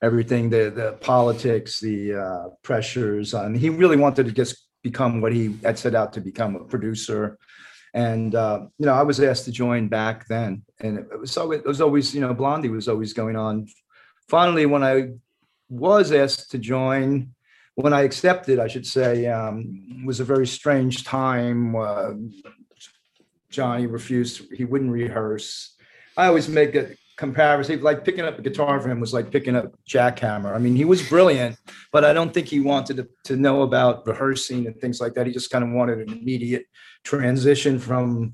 [0.02, 5.34] everything the the politics, the uh, pressures, and he really wanted to just become what
[5.34, 7.38] he had set out to become a producer.
[7.94, 11.52] And uh, you know, I was asked to join back then, and it was so
[11.52, 13.68] it was always you know Blondie was always going on.
[14.28, 15.12] Finally, when I
[15.70, 17.34] was asked to join,
[17.78, 21.76] when I accepted, I should say, um, was a very strange time.
[21.76, 22.14] Uh,
[23.52, 25.76] Johnny refused; he wouldn't rehearse.
[26.18, 27.84] I always make a comparison.
[27.84, 30.56] Like picking up a guitar for him was like picking up jackhammer.
[30.56, 31.58] I mean, he was brilliant,
[31.92, 35.28] but I don't think he wanted to, to know about rehearsing and things like that.
[35.28, 36.66] He just kind of wanted an immediate
[37.04, 38.34] transition from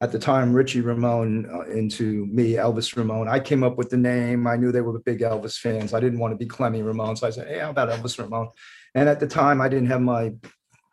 [0.00, 3.26] at the time Richie Ramone uh, into me, Elvis Ramone.
[3.26, 4.46] I came up with the name.
[4.46, 5.94] I knew they were big Elvis fans.
[5.94, 8.50] I didn't want to be Clemmy Ramone, so I said, "Hey, how about Elvis Ramone?"
[8.94, 10.34] And at the time, I didn't have my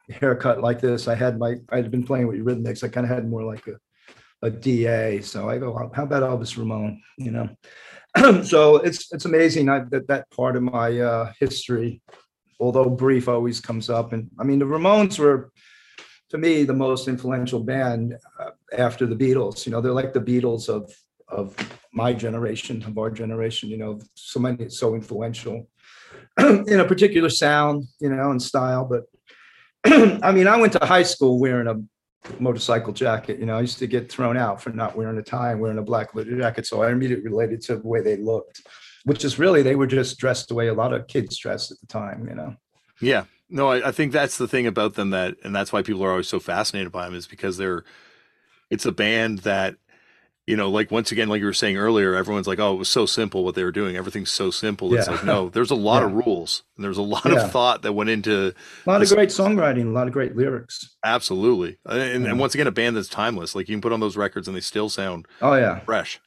[0.10, 1.08] haircut like this.
[1.08, 2.84] I had my, I'd been playing with Eurythmics.
[2.84, 3.78] I kind of had more like a,
[4.41, 5.22] a DA.
[5.22, 7.02] So I go, how about Elvis Ramon?
[7.18, 7.49] You know,
[8.43, 12.02] so it's it's amazing I, that that part of my uh, history,
[12.60, 14.14] although brief, always comes up.
[14.14, 15.52] And I mean, the Ramones were,
[16.30, 19.66] to me, the most influential band uh, after the Beatles.
[19.66, 20.91] You know, they're like the Beatles of
[21.28, 21.56] of
[21.93, 23.70] my generation, of our generation.
[23.70, 25.70] You know, so many, so influential.
[26.40, 28.86] in a particular sound, you know, and style.
[28.86, 29.04] But
[30.24, 31.82] I mean, I went to high school wearing a
[32.40, 33.40] motorcycle jacket.
[33.40, 35.78] You know, I used to get thrown out for not wearing a tie and wearing
[35.78, 36.68] a black leather jacket.
[36.68, 38.62] So I immediately related to the way they looked,
[39.06, 41.80] which is really they were just dressed the way a lot of kids dressed at
[41.80, 42.28] the time.
[42.28, 42.56] You know.
[43.02, 43.26] Yeah.
[43.50, 46.12] No, I, I think that's the thing about them that, and that's why people are
[46.12, 47.84] always so fascinated by them is because they're,
[48.70, 49.76] it's a band that
[50.48, 52.89] you know, like once again, like you were saying earlier, everyone's like, "Oh, it was
[52.89, 53.96] so simple what they were doing.
[53.96, 55.14] Everything's so simple." It's yeah.
[55.14, 56.08] like, no, there's a lot yeah.
[56.08, 57.46] of rules, and there's a lot yeah.
[57.46, 58.54] of thought that went into
[58.86, 59.12] a lot this.
[59.12, 60.96] of great songwriting, a lot of great lyrics.
[61.06, 63.56] Absolutely, and, and once again, a band that's timeless.
[63.56, 66.20] Like you can put on those records, and they still sound oh yeah fresh.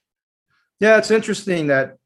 [0.78, 1.96] Yeah, it's interesting that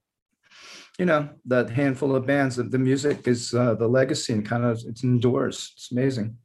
[0.98, 4.64] you know that handful of bands that the music is uh, the legacy and kind
[4.64, 5.72] of it endures.
[5.76, 6.38] It's amazing.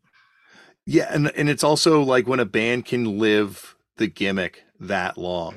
[0.86, 5.55] Yeah, and and it's also like when a band can live the gimmick that long.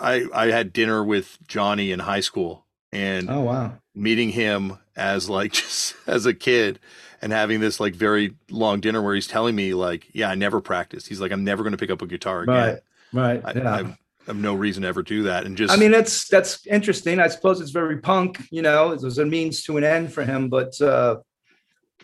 [0.00, 5.28] I I had dinner with Johnny in high school and oh wow meeting him as
[5.28, 6.78] like just as a kid
[7.20, 10.60] and having this like very long dinner where he's telling me like yeah I never
[10.60, 12.78] practiced he's like I'm never going to pick up a guitar again right
[13.12, 13.74] right I, yeah.
[13.74, 17.20] I, have no reason to ever do that and just I mean that's that's interesting
[17.20, 20.24] I suppose it's very punk you know it was a means to an end for
[20.24, 21.16] him but uh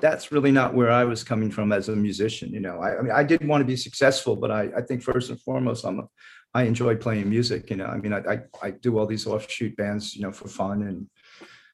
[0.01, 2.53] that's really not where I was coming from as a musician.
[2.53, 5.03] You know, I, I mean, I did want to be successful, but I, I think
[5.03, 6.09] first and foremost, I'm a,
[6.53, 7.71] I enjoy playing music.
[7.71, 10.49] You know, I mean, I, I, I do all these offshoot bands, you know, for
[10.49, 11.09] fun and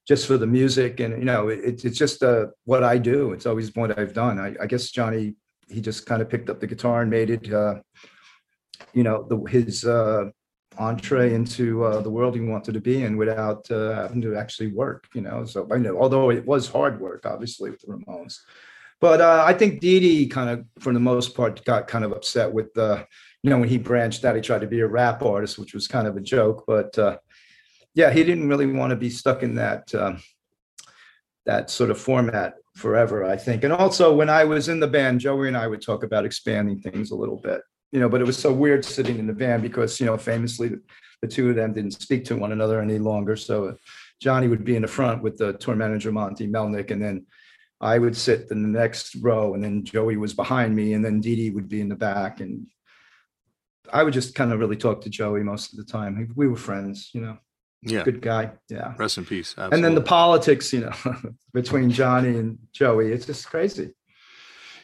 [0.06, 1.00] just for the music.
[1.00, 3.32] And, you know, it, it's just uh, what I do.
[3.32, 4.38] It's always what I've done.
[4.38, 5.34] I, I guess Johnny,
[5.68, 7.76] he just kind of picked up the guitar and made it, uh,
[8.92, 10.26] you know, the, his uh,
[10.78, 14.72] entree into uh, the world he wanted to be in without uh, having to actually
[14.72, 15.44] work, you know.
[15.44, 18.40] So I know, although it was hard work, obviously, with the Ramones.
[19.00, 22.12] But uh, I think Dee Dee kind of, for the most part, got kind of
[22.12, 23.06] upset with the,
[23.46, 25.86] you know, when he branched out, he tried to be a rap artist, which was
[25.86, 26.64] kind of a joke.
[26.66, 27.18] But uh,
[27.94, 30.20] yeah, he didn't really want to be stuck in that um,
[31.44, 33.62] that sort of format forever, I think.
[33.62, 36.80] And also, when I was in the band, Joey and I would talk about expanding
[36.80, 37.60] things a little bit,
[37.92, 38.08] you know.
[38.08, 40.72] But it was so weird sitting in the band because, you know, famously,
[41.22, 43.36] the two of them didn't speak to one another any longer.
[43.36, 43.76] So
[44.20, 47.26] Johnny would be in the front with the tour manager Monty Melnick, and then
[47.80, 51.20] I would sit in the next row, and then Joey was behind me, and then
[51.20, 52.66] Dee Dee would be in the back, and
[53.92, 56.32] I would just kind of really talk to Joey most of the time.
[56.36, 57.38] We were friends, you know.
[57.82, 58.02] Yeah.
[58.04, 58.52] Good guy.
[58.68, 58.94] Yeah.
[58.98, 59.50] Rest in peace.
[59.52, 59.76] Absolutely.
[59.76, 60.92] And then the politics, you know,
[61.52, 63.92] between Johnny and Joey, it's just crazy.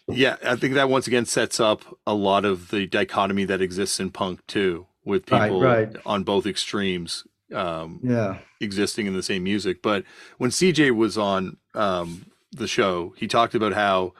[0.09, 3.99] Yeah, I think that once again sets up a lot of the dichotomy that exists
[4.01, 5.97] in punk too, with people right, right.
[6.05, 7.25] on both extremes.
[7.55, 8.39] um, Yeah.
[8.61, 9.83] existing in the same music.
[9.83, 10.05] But
[10.39, 14.13] when CJ was on um, the show, he talked about how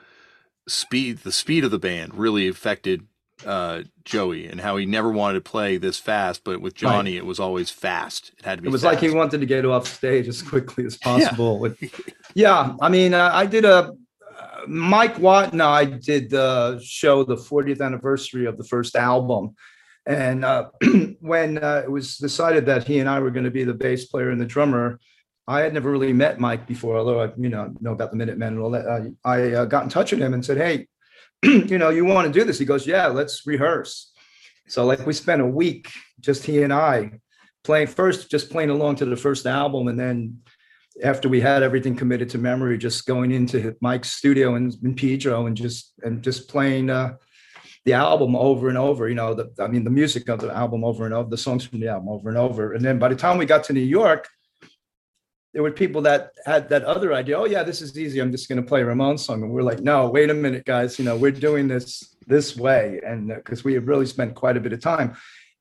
[0.67, 3.05] speed, the speed of the band, really affected
[3.45, 6.43] uh, Joey, and how he never wanted to play this fast.
[6.43, 8.31] But with Johnny, it was always fast.
[8.37, 8.69] It had to be.
[8.69, 9.01] It was fast.
[9.01, 11.59] like he wanted to get off stage as quickly as possible.
[11.59, 11.79] With-
[12.35, 13.93] Yeah, I mean, uh, I did a
[14.39, 19.55] uh, Mike Watt and I did the show the 40th anniversary of the first album,
[20.05, 20.69] and uh,
[21.19, 24.05] when uh, it was decided that he and I were going to be the bass
[24.05, 24.99] player and the drummer,
[25.47, 28.53] I had never really met Mike before, although I you know know about the Minutemen
[28.53, 28.85] and all that.
[28.87, 30.87] Uh, I uh, got in touch with him and said, "Hey,
[31.67, 34.11] you know, you want to do this?" He goes, "Yeah, let's rehearse."
[34.67, 37.19] So like we spent a week, just he and I,
[37.63, 40.39] playing first, just playing along to the first album, and then
[41.03, 45.47] after we had everything committed to memory, just going into Mike's studio in, in Pedro
[45.47, 47.15] and just and just playing uh,
[47.85, 49.09] the album over and over.
[49.09, 51.65] You know, the I mean the music of the album over and over, the songs
[51.65, 52.73] from the album over and over.
[52.73, 54.27] And then by the time we got to New York,
[55.53, 57.37] there were people that had that other idea.
[57.37, 58.19] Oh yeah, this is easy.
[58.19, 60.65] I'm just going to play a Ramon song, and we're like, no, wait a minute,
[60.65, 60.97] guys.
[60.97, 64.59] You know, we're doing this this way, and because we had really spent quite a
[64.59, 65.15] bit of time,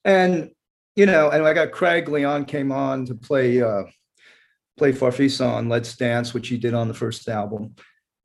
[0.04, 0.50] and
[0.96, 3.62] you know, and I got Craig Leon came on to play.
[3.62, 3.84] Uh,
[4.78, 7.74] play Farfisa on Let's Dance, which he did on the first album.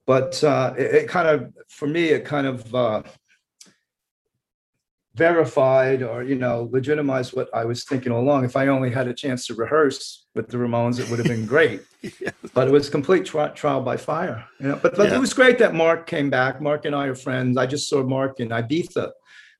[0.06, 3.04] But uh, it, it kind of, for me, it kind of uh,
[5.18, 8.46] verified or, you know, legitimized what I was thinking all along.
[8.46, 11.46] If I only had a chance to rehearse with the Ramones, it would have been
[11.56, 11.82] great.
[12.54, 14.46] But it was complete tri- trial by fire.
[14.60, 15.16] You know, but, but Yeah.
[15.18, 16.62] it was great that Mark came back.
[16.62, 17.58] Mark and I are friends.
[17.58, 19.12] I just saw Mark in Ibiza.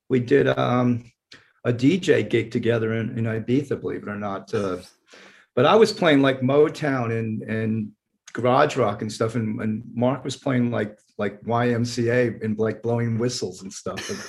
[0.10, 1.12] We did um,
[1.66, 4.54] a DJ gig together in, in Ibiza, believe it or not.
[4.54, 4.78] Uh,
[5.56, 7.92] but I was playing like Motown and and
[8.34, 13.18] garage rock and stuff, and, and Mark was playing like like YMCA and like blowing
[13.18, 14.20] whistles and stuff, and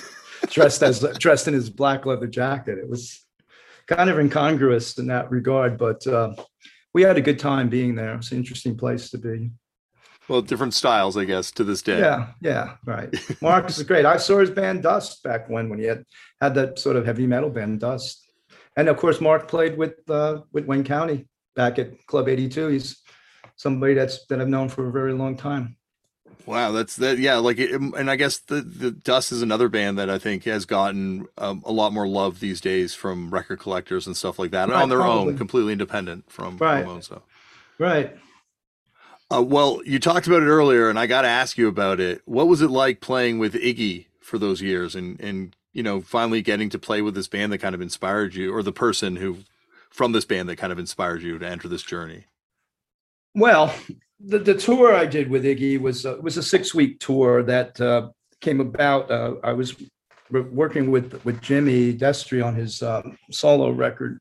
[0.49, 2.77] dressed as dressed in his black leather jacket.
[2.77, 3.25] It was
[3.87, 6.33] kind of incongruous in that regard, but uh,
[6.93, 8.13] we had a good time being there.
[8.13, 9.51] It was an interesting place to be.
[10.27, 11.99] well, different styles, I guess, to this day.
[11.99, 13.13] Yeah, yeah, right.
[13.41, 14.05] Mark is great.
[14.05, 16.03] I saw his band Dust back when when he had
[16.41, 18.27] had that sort of heavy metal band Dust,
[18.75, 22.67] and of course Mark played with uh, with Wayne County back at Club 82.
[22.67, 23.01] He's
[23.55, 25.75] somebody that's that I've known for a very long time.
[26.45, 27.19] Wow, that's that.
[27.19, 30.45] Yeah, like, it, and I guess the the Dust is another band that I think
[30.45, 34.51] has gotten um, a lot more love these days from record collectors and stuff like
[34.51, 35.33] that, Right, on their probably.
[35.33, 36.85] own, completely independent from Right.
[36.85, 37.05] Ramones.
[37.05, 37.21] So.
[37.77, 38.17] Right.
[39.31, 42.21] Uh, well, you talked about it earlier, and I got to ask you about it.
[42.25, 46.41] What was it like playing with Iggy for those years, and and you know, finally
[46.41, 49.39] getting to play with this band that kind of inspired you, or the person who
[49.91, 52.25] from this band that kind of inspired you to enter this journey?
[53.35, 53.73] Well,
[54.19, 57.79] the, the tour I did with Iggy was uh, was a six week tour that
[57.79, 58.09] uh,
[58.41, 59.09] came about.
[59.09, 59.75] Uh, I was
[60.31, 64.19] w- working with with Jimmy Destri on his um, solo record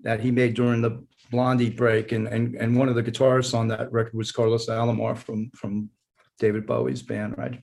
[0.00, 3.68] that he made during the Blondie break, and and and one of the guitarists on
[3.68, 5.90] that record was Carlos Alomar from from
[6.38, 7.60] David Bowie's band, right?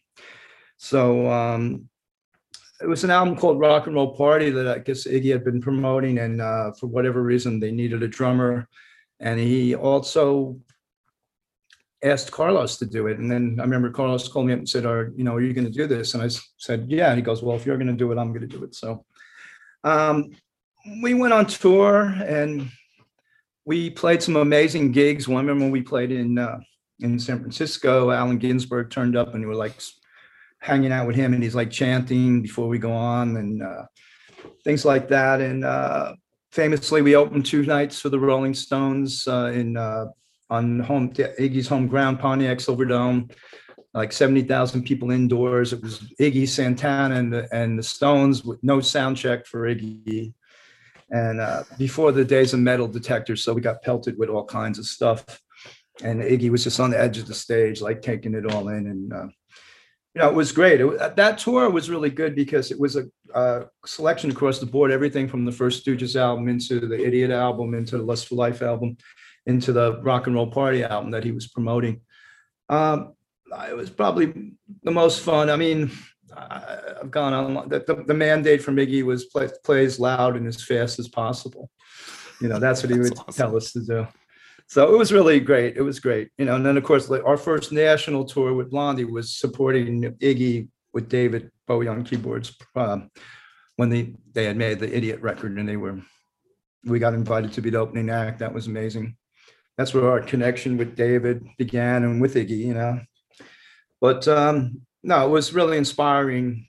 [0.78, 1.90] So um,
[2.82, 5.62] it was an album called Rock and Roll Party that I guess Iggy had been
[5.62, 8.68] promoting, and uh, for whatever reason they needed a drummer,
[9.22, 10.60] and he also
[12.04, 13.18] asked Carlos to do it.
[13.18, 15.54] And then I remember Carlos called me up and said, "Are you know, are you
[15.54, 17.94] going to do this?" And I said, "Yeah." He goes, "Well, if you're going to
[17.94, 19.06] do it, I'm going to do it." So
[19.84, 20.30] um,
[21.02, 22.70] we went on tour and
[23.66, 25.28] we played some amazing gigs.
[25.28, 26.60] One remember when we played in uh,
[27.00, 28.12] in San Francisco.
[28.12, 29.76] Allen Ginsberg turned up and we were like
[30.60, 33.86] hanging out with him, and he's like chanting before we go on and uh,
[34.64, 35.42] things like that.
[35.42, 36.14] And uh,
[36.52, 39.76] famously, we opened two nights for the Rolling Stones uh, in.
[40.50, 43.32] On home Iggy's home ground, Pontiac Silverdome,
[43.94, 45.74] like 70,000 people indoors.
[45.74, 50.34] It was Iggy Santana and the, and the Stones with no sound check for Iggy.
[51.10, 54.78] And uh, before the days of metal detectors, so we got pelted with all kinds
[54.78, 55.26] of stuff.
[56.04, 58.88] And Iggy was just on the edge of the stage, like taking it all in.
[58.88, 59.28] And uh,
[60.14, 60.80] you know, it was great.
[60.80, 63.06] It, that tour was really good because it was a,
[63.86, 67.98] selection across the board, everything from the first Stooges album into the Idiot album, into
[67.98, 68.98] the Lust for Life album
[69.48, 72.02] into the rock and roll party album that he was promoting.
[72.70, 73.14] Um,
[73.68, 74.52] it was probably
[74.84, 75.50] the most fun.
[75.50, 75.90] I mean,
[76.36, 77.70] I, I've gone on.
[77.70, 81.72] The, the, mandate from Iggy was play, play as loud and as fast as possible.
[82.42, 83.34] You know, that's what he That's would awesome.
[83.34, 84.08] tell us to do.
[84.68, 85.78] So it was really great.
[85.78, 86.30] It was great.
[86.38, 90.02] You know, and then of course like, our first national tour with Blondie was supporting
[90.20, 93.10] Iggy with David Bowie on keyboards um,
[93.78, 96.02] when they they had made the Idiot record and they were
[96.84, 98.40] we got invited to be the opening act.
[98.40, 99.16] That was amazing
[99.78, 103.00] that's where our connection with David began and with Iggy, you know.
[104.02, 106.68] But um, no, it was really inspiring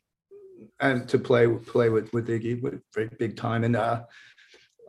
[0.80, 3.64] and to play play with with Iggy with very big time.
[3.64, 4.02] And uh,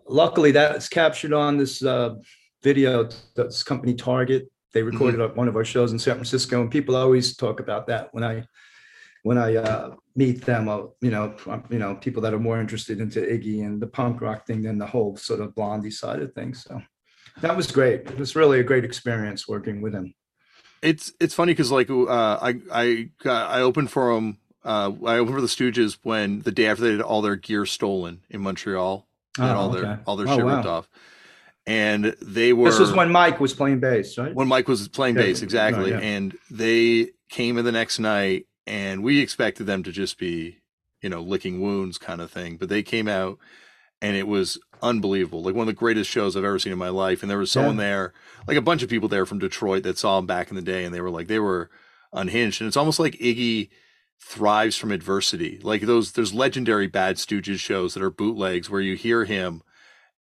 [0.08, 2.16] luckily that's captured on this uh,
[2.64, 4.92] video that's company target they Mm-hmm.
[4.92, 8.24] recorded one of our shows in san francisco and people always talk about that when
[8.24, 8.44] i
[9.24, 12.60] when i uh, meet them uh, you know um, you know people that are more
[12.60, 16.22] interested into iggy and the punk rock thing than the whole sort of blondie side
[16.22, 16.82] of things so
[17.42, 20.14] that was great it was really a great experience working with him
[20.82, 22.06] It's it's funny because like uh,
[22.42, 24.38] I I I opened for them.
[24.64, 27.66] Uh, I opened for the Stooges when the day after they had all their gear
[27.66, 29.06] stolen in Montreal
[29.38, 29.80] and Oh, all okay.
[29.82, 30.56] their all their Oh, shit wow.
[30.56, 30.90] ripped off,
[31.68, 35.16] and they were this was when mike was playing bass right when Mike was playing
[35.16, 36.10] Yeah, bass exactly, right, yeah.
[36.10, 40.60] and they came in the next night, and we expected them to just be
[41.02, 43.38] you know licking wounds kind of thing, but they came out
[44.02, 46.90] and it was unbelievable, like one of the greatest shows I've ever seen in my
[46.90, 47.22] life.
[47.22, 47.84] And there was someone Yeah.
[47.84, 48.14] there,
[48.48, 50.86] like a bunch of people there from Detroit that saw him back in the day,
[50.86, 51.70] and they were like they were
[52.14, 53.70] unhinged, and it's almost like Iggy
[54.22, 55.60] thrives from adversity.
[55.64, 59.62] Like those, there's legendary Bad Stooges shows that are bootlegs where you hear him,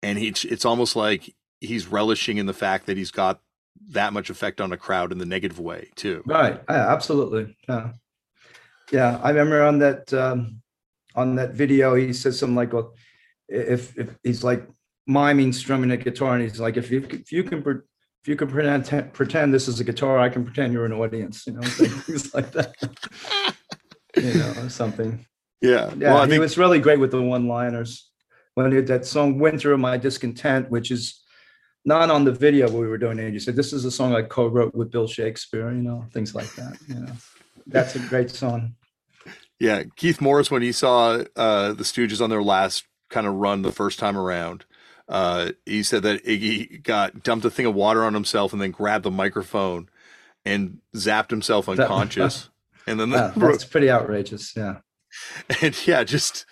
[0.03, 3.41] and he, it's almost like he's relishing in the fact that he's got
[3.89, 6.23] that much effect on a crowd in the negative way too.
[6.25, 6.61] Right.
[6.69, 7.55] Yeah, absolutely.
[7.69, 7.91] Yeah.
[8.91, 9.19] Yeah.
[9.23, 10.61] I remember on that um,
[11.15, 12.93] on that video, he says something like, "Well,
[13.47, 14.67] if if he's like
[15.07, 18.47] miming strumming a guitar, and he's like, if you if you can if you can
[18.47, 22.33] pretend pretend this is a guitar, I can pretend you're an audience." You know, things
[22.33, 22.75] like that.
[24.15, 25.25] you know, or something.
[25.61, 25.93] Yeah.
[25.97, 28.09] Yeah, well, I he think was really great with the one-liners.
[28.53, 31.21] When he had that song "Winter of My Discontent," which is
[31.85, 34.23] not on the video we were doing it, you said this is a song I
[34.23, 35.71] co-wrote with Bill Shakespeare.
[35.71, 36.77] You know, things like that.
[36.87, 37.11] You know,
[37.67, 38.75] that's a great song.
[39.59, 43.61] Yeah, Keith Morris when he saw uh, the Stooges on their last kind of run
[43.61, 44.65] the first time around,
[45.07, 48.71] uh, he said that Iggy got dumped a thing of water on himself and then
[48.71, 49.89] grabbed the microphone
[50.45, 52.49] and zapped himself unconscious.
[52.85, 54.53] and then Yeah, that's pretty outrageous.
[54.55, 54.77] Yeah,
[55.61, 56.45] and yeah, just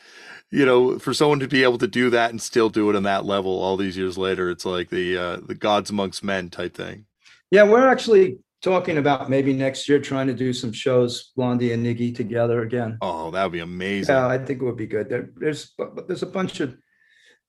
[0.51, 3.03] you know, for someone to be able to do that and still do it on
[3.03, 6.75] that level all these years later, it's like the uh, the gods amongst men type
[6.75, 7.05] thing.
[7.51, 7.63] yeah.
[7.63, 12.15] We're actually talking about maybe next year trying to do some shows, Blondie and Iggy
[12.15, 12.97] together again.
[13.01, 14.15] Oh, that would be amazing.
[14.15, 15.07] Yeah, I think it would be good.
[15.07, 15.73] There, there's
[16.07, 16.75] there's a bunch of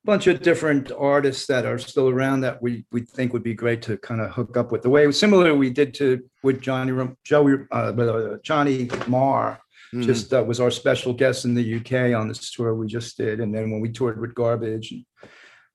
[0.04, 3.80] bunch of different artists that are still around that we we think would be great
[3.82, 4.82] to kind of hook up with.
[4.82, 6.92] The way similar we did to with Johnny
[7.24, 9.58] Joey uh, Johnny Marr
[9.94, 10.02] Mhm.
[10.02, 13.38] just uh, was our special guest in the UK on this tour we just did,
[13.40, 14.92] and then when we toured with Garbage.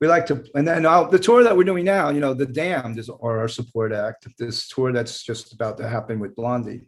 [0.02, 2.48] We like to, and then uh, the tour that we're doing now, you know, the
[2.48, 4.28] Damned is our support act.
[4.40, 6.82] This tour that's just about to happen with Blondie.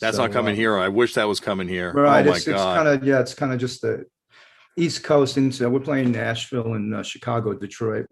[0.00, 0.76] That's So, not coming uh, here.
[0.76, 1.92] I wish that was coming here.
[1.92, 2.26] Right.
[2.26, 3.20] oh it's, it's kind of yeah.
[3.20, 4.04] It's kind of just the
[4.76, 8.06] East Coast, and so we're playing Nashville and uh, Chicago, Detroit.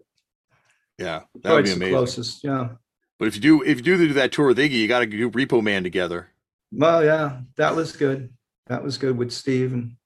[0.97, 1.93] yeah, that would be the amazing.
[1.95, 2.43] closest.
[2.43, 2.69] Yeah.
[3.17, 5.05] But if you do if you do do that tour with Iggy, you got to
[5.05, 6.29] do Repo Man together.
[6.71, 8.31] Well, yeah, that was good.
[8.67, 9.97] That was good with Steve, and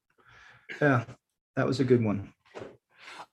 [0.82, 1.04] yeah,
[1.56, 2.33] that was a good one.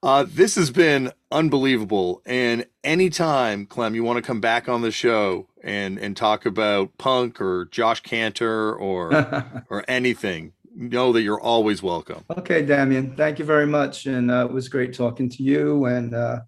[0.03, 2.23] Uh, this has been unbelievable.
[2.25, 6.97] And anytime, Clem, you want to come back on the show and and talk about
[6.97, 12.25] punk or Josh Kantor or or anything, know that you're always welcome.
[12.39, 15.85] okay, Damian, thank you very much, and uh, it was great talking to you.
[15.85, 16.41] And uh,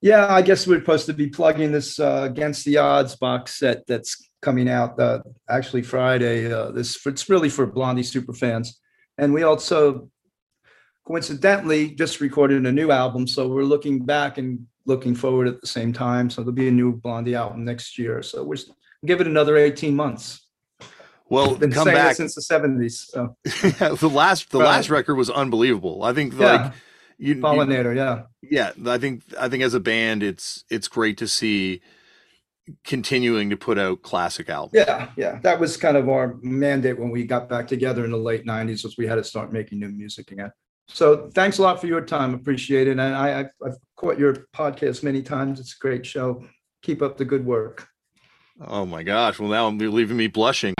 [0.00, 3.86] yeah, I guess we're supposed to be plugging this uh, Against the Odds box set
[3.88, 6.50] that's coming out uh, actually Friday.
[6.52, 8.80] Uh, this it's really for Blondie super fans,
[9.18, 10.08] and we also
[11.06, 15.66] coincidentally just recorded a new album, so we're looking back and looking forward at the
[15.66, 16.30] same time.
[16.30, 18.22] So there'll be a new Blondie album next year.
[18.22, 18.56] So we're
[19.06, 20.46] give it another eighteen months.
[21.28, 22.16] Well, Been come back.
[22.16, 23.06] since the seventies.
[23.08, 24.66] So the last the Right.
[24.66, 26.02] last record was unbelievable.
[26.02, 26.72] I think yeah, like
[27.18, 28.22] you, you Yeah.
[28.42, 31.82] yeah, I think I think as a band, it's it's great to see
[32.84, 34.72] continuing to put out classic albums.
[34.86, 35.38] Yeah, yeah.
[35.42, 38.84] That was kind of our mandate when we got back together in the late '90s,
[38.84, 40.50] was we had to start making new music again.
[40.92, 42.34] So thanks a lot for your time.
[42.34, 42.92] Appreciate it.
[42.92, 45.60] And I, I've, caught your podcast many times.
[45.60, 46.42] It's a great show.
[46.82, 47.86] Keep up the good work.
[48.66, 49.38] Oh my gosh!
[49.38, 50.74] Well, now you're leaving me blushing.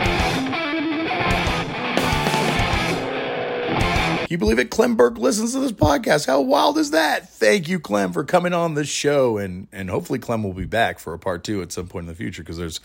[4.31, 4.71] You believe it?
[4.71, 6.27] Clem Burke listens to this podcast.
[6.27, 7.29] How wild is that?
[7.31, 9.39] Thank you, Clem, for coming on the show.
[9.39, 12.09] And and hopefully Clem will be back for a part two at some point in
[12.09, 12.81] the future because there's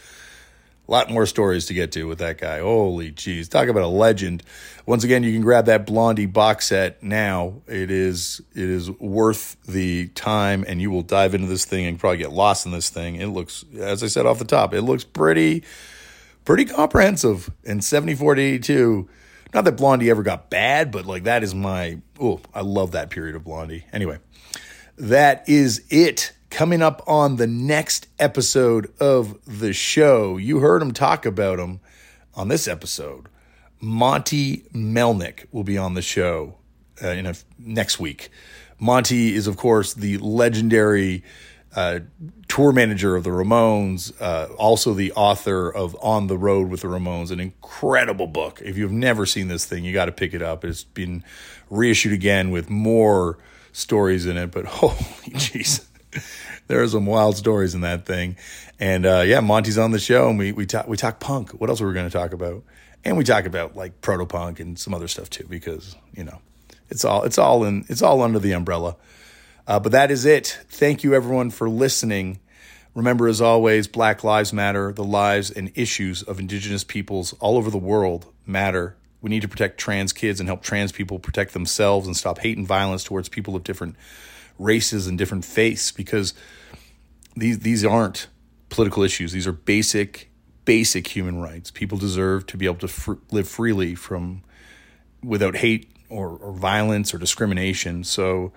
[0.87, 2.59] a lot more stories to get to with that guy.
[2.59, 3.49] Holy jeez.
[3.49, 4.43] Talk about a legend.
[4.85, 7.61] Once again, you can grab that Blondie box set now.
[7.67, 11.99] It is it is worth the time and you will dive into this thing and
[11.99, 13.15] probably get lost in this thing.
[13.15, 15.63] It looks as I said off the top, it looks pretty
[16.43, 17.49] pretty comprehensive.
[17.65, 19.09] And 74 to 82
[19.55, 23.09] not that Blondie ever got bad, but like that is my oh, I love that
[23.09, 23.85] period of Blondie.
[23.93, 24.19] Anyway,
[24.97, 26.33] that is it.
[26.49, 31.81] Coming up on the next episode of the show, you heard him talk about him
[32.33, 33.27] on this episode.
[33.81, 36.55] Monty Melnick will be on the show
[37.03, 38.29] uh, in a, next week.
[38.79, 41.23] Monty is, of course, the legendary
[41.75, 41.99] uh,
[42.47, 46.87] tour manager of the Ramones, uh, also the author of On the Road with the
[46.87, 48.61] Ramones, an incredible book.
[48.63, 50.63] If you've never seen this thing, you got to pick it up.
[50.63, 51.23] It's been
[51.69, 53.37] reissued again with more
[53.73, 54.93] stories in it, but holy
[55.31, 55.85] jeez.
[56.67, 58.37] there are some wild stories in that thing.
[58.79, 61.51] And uh, yeah, Monty's on the show, and we we talk we talk punk.
[61.51, 62.63] What else were we going to talk about?
[63.03, 66.39] And we talk about like proto punk and some other stuff too, because you know
[66.89, 68.95] it's all it's all in it's all under the umbrella.
[69.67, 70.59] Uh, but that is it.
[70.69, 72.39] Thank you everyone for listening.
[72.93, 74.93] Remember, as always, Black Lives Matter.
[74.93, 78.95] The lives and issues of Indigenous peoples all over the world matter.
[79.21, 82.57] We need to protect trans kids and help trans people protect themselves and stop hate
[82.57, 83.95] and violence towards people of different
[84.57, 86.33] races and different faiths because
[87.35, 88.27] these these aren't
[88.69, 89.31] political issues.
[89.31, 90.29] These are basic
[90.65, 91.71] basic human rights.
[91.71, 94.41] People deserve to be able to fr- live freely from
[95.23, 98.03] without hate or, or violence or discrimination.
[98.03, 98.51] So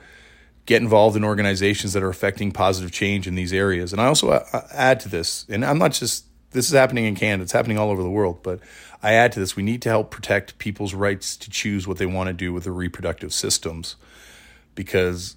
[0.67, 3.93] get involved in organizations that are affecting positive change in these areas.
[3.93, 7.15] And I also uh, add to this, and I'm not just this is happening in
[7.15, 8.61] Canada, it's happening all over the world, but
[9.03, 12.07] I add to this, we need to help protect people's rights to choose what they
[12.07, 13.97] want to do with their reproductive systems
[14.75, 15.37] because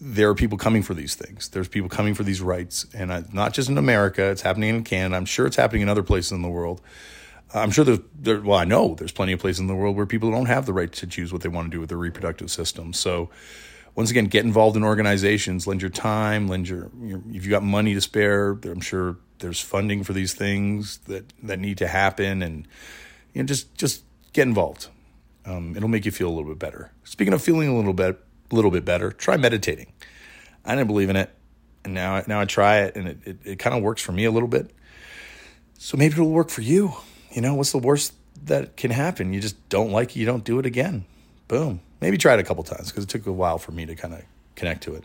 [0.00, 1.48] there are people coming for these things.
[1.48, 4.30] There's people coming for these rights, and I, not just in America.
[4.30, 5.16] It's happening in Canada.
[5.16, 6.80] I'm sure it's happening in other places in the world.
[7.52, 10.06] I'm sure there's, there, well, I know there's plenty of places in the world where
[10.06, 12.50] people don't have the right to choose what they want to do with their reproductive
[12.50, 12.92] system.
[12.92, 13.28] So,
[13.96, 17.64] once again, get involved in organizations, lend your time, lend your, your if you got
[17.64, 22.40] money to spare, I'm sure there's funding for these things that, that need to happen.
[22.40, 22.68] And,
[23.34, 24.86] you know, just, just get involved.
[25.44, 26.92] Um, it'll make you feel a little bit better.
[27.02, 29.92] Speaking of feeling a little bit, a little bit better, try meditating.
[30.64, 31.30] I didn't believe in it.
[31.84, 34.24] And now, now I try it and it, it, it kind of works for me
[34.24, 34.70] a little bit.
[35.78, 36.92] So maybe it'll work for you.
[37.32, 38.12] You know, what's the worst
[38.44, 39.32] that can happen?
[39.32, 41.06] You just don't like it, you don't do it again.
[41.48, 41.80] Boom.
[42.00, 44.14] Maybe try it a couple times because it took a while for me to kind
[44.14, 44.22] of
[44.56, 45.04] connect to it.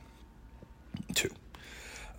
[1.13, 1.29] Two,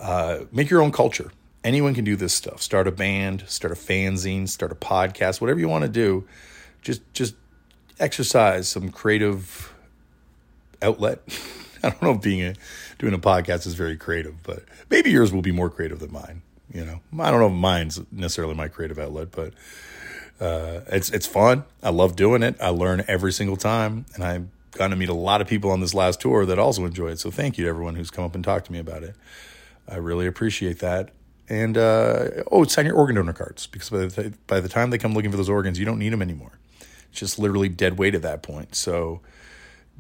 [0.01, 1.33] uh, make your own culture.
[1.65, 2.61] Anyone can do this stuff.
[2.61, 6.27] Start a band, start a fanzine, start a podcast, whatever you want to do.
[6.83, 7.35] Just just
[7.99, 9.73] exercise some creative
[10.83, 11.21] outlet.
[11.83, 12.55] I don't know if being a
[12.99, 16.43] doing a podcast is very creative, but maybe yours will be more creative than mine.
[16.73, 19.55] You know, I don't know if mine's necessarily my creative outlet, but
[20.41, 21.65] uh, it's it's fun.
[21.83, 22.57] I love doing it.
[22.61, 25.81] I learn every single time, and I've gotten to meet a lot of people on
[25.81, 27.19] this last tour that also enjoy it.
[27.19, 29.15] So thank you to everyone who's come up and talked to me about it.
[29.89, 31.11] I really appreciate that.
[31.49, 34.99] And uh, oh, sign your organ donor cards because by the, by the time they
[34.99, 36.59] come looking for those organs, you don't need them anymore.
[37.11, 38.75] It's just literally dead weight at that point.
[38.75, 39.21] So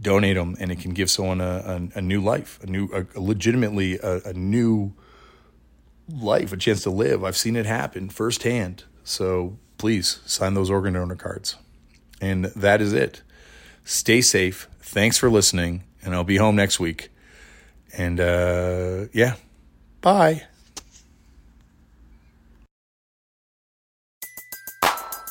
[0.01, 3.21] donate them, and it can give someone a, a, a new life, a new, a,
[3.21, 4.93] legitimately a, a new
[6.09, 7.25] life, a chance to live.
[7.25, 8.85] I've seen it happen firsthand.
[9.05, 11.57] So please sign those organ donor cards.
[12.21, 13.23] And that is it.
[13.85, 14.69] Stay safe.
[14.81, 15.85] Thanks for listening.
[16.03, 17.11] And I'll be home next week.
[17.97, 19.35] And uh, yeah,
[20.01, 20.45] bye.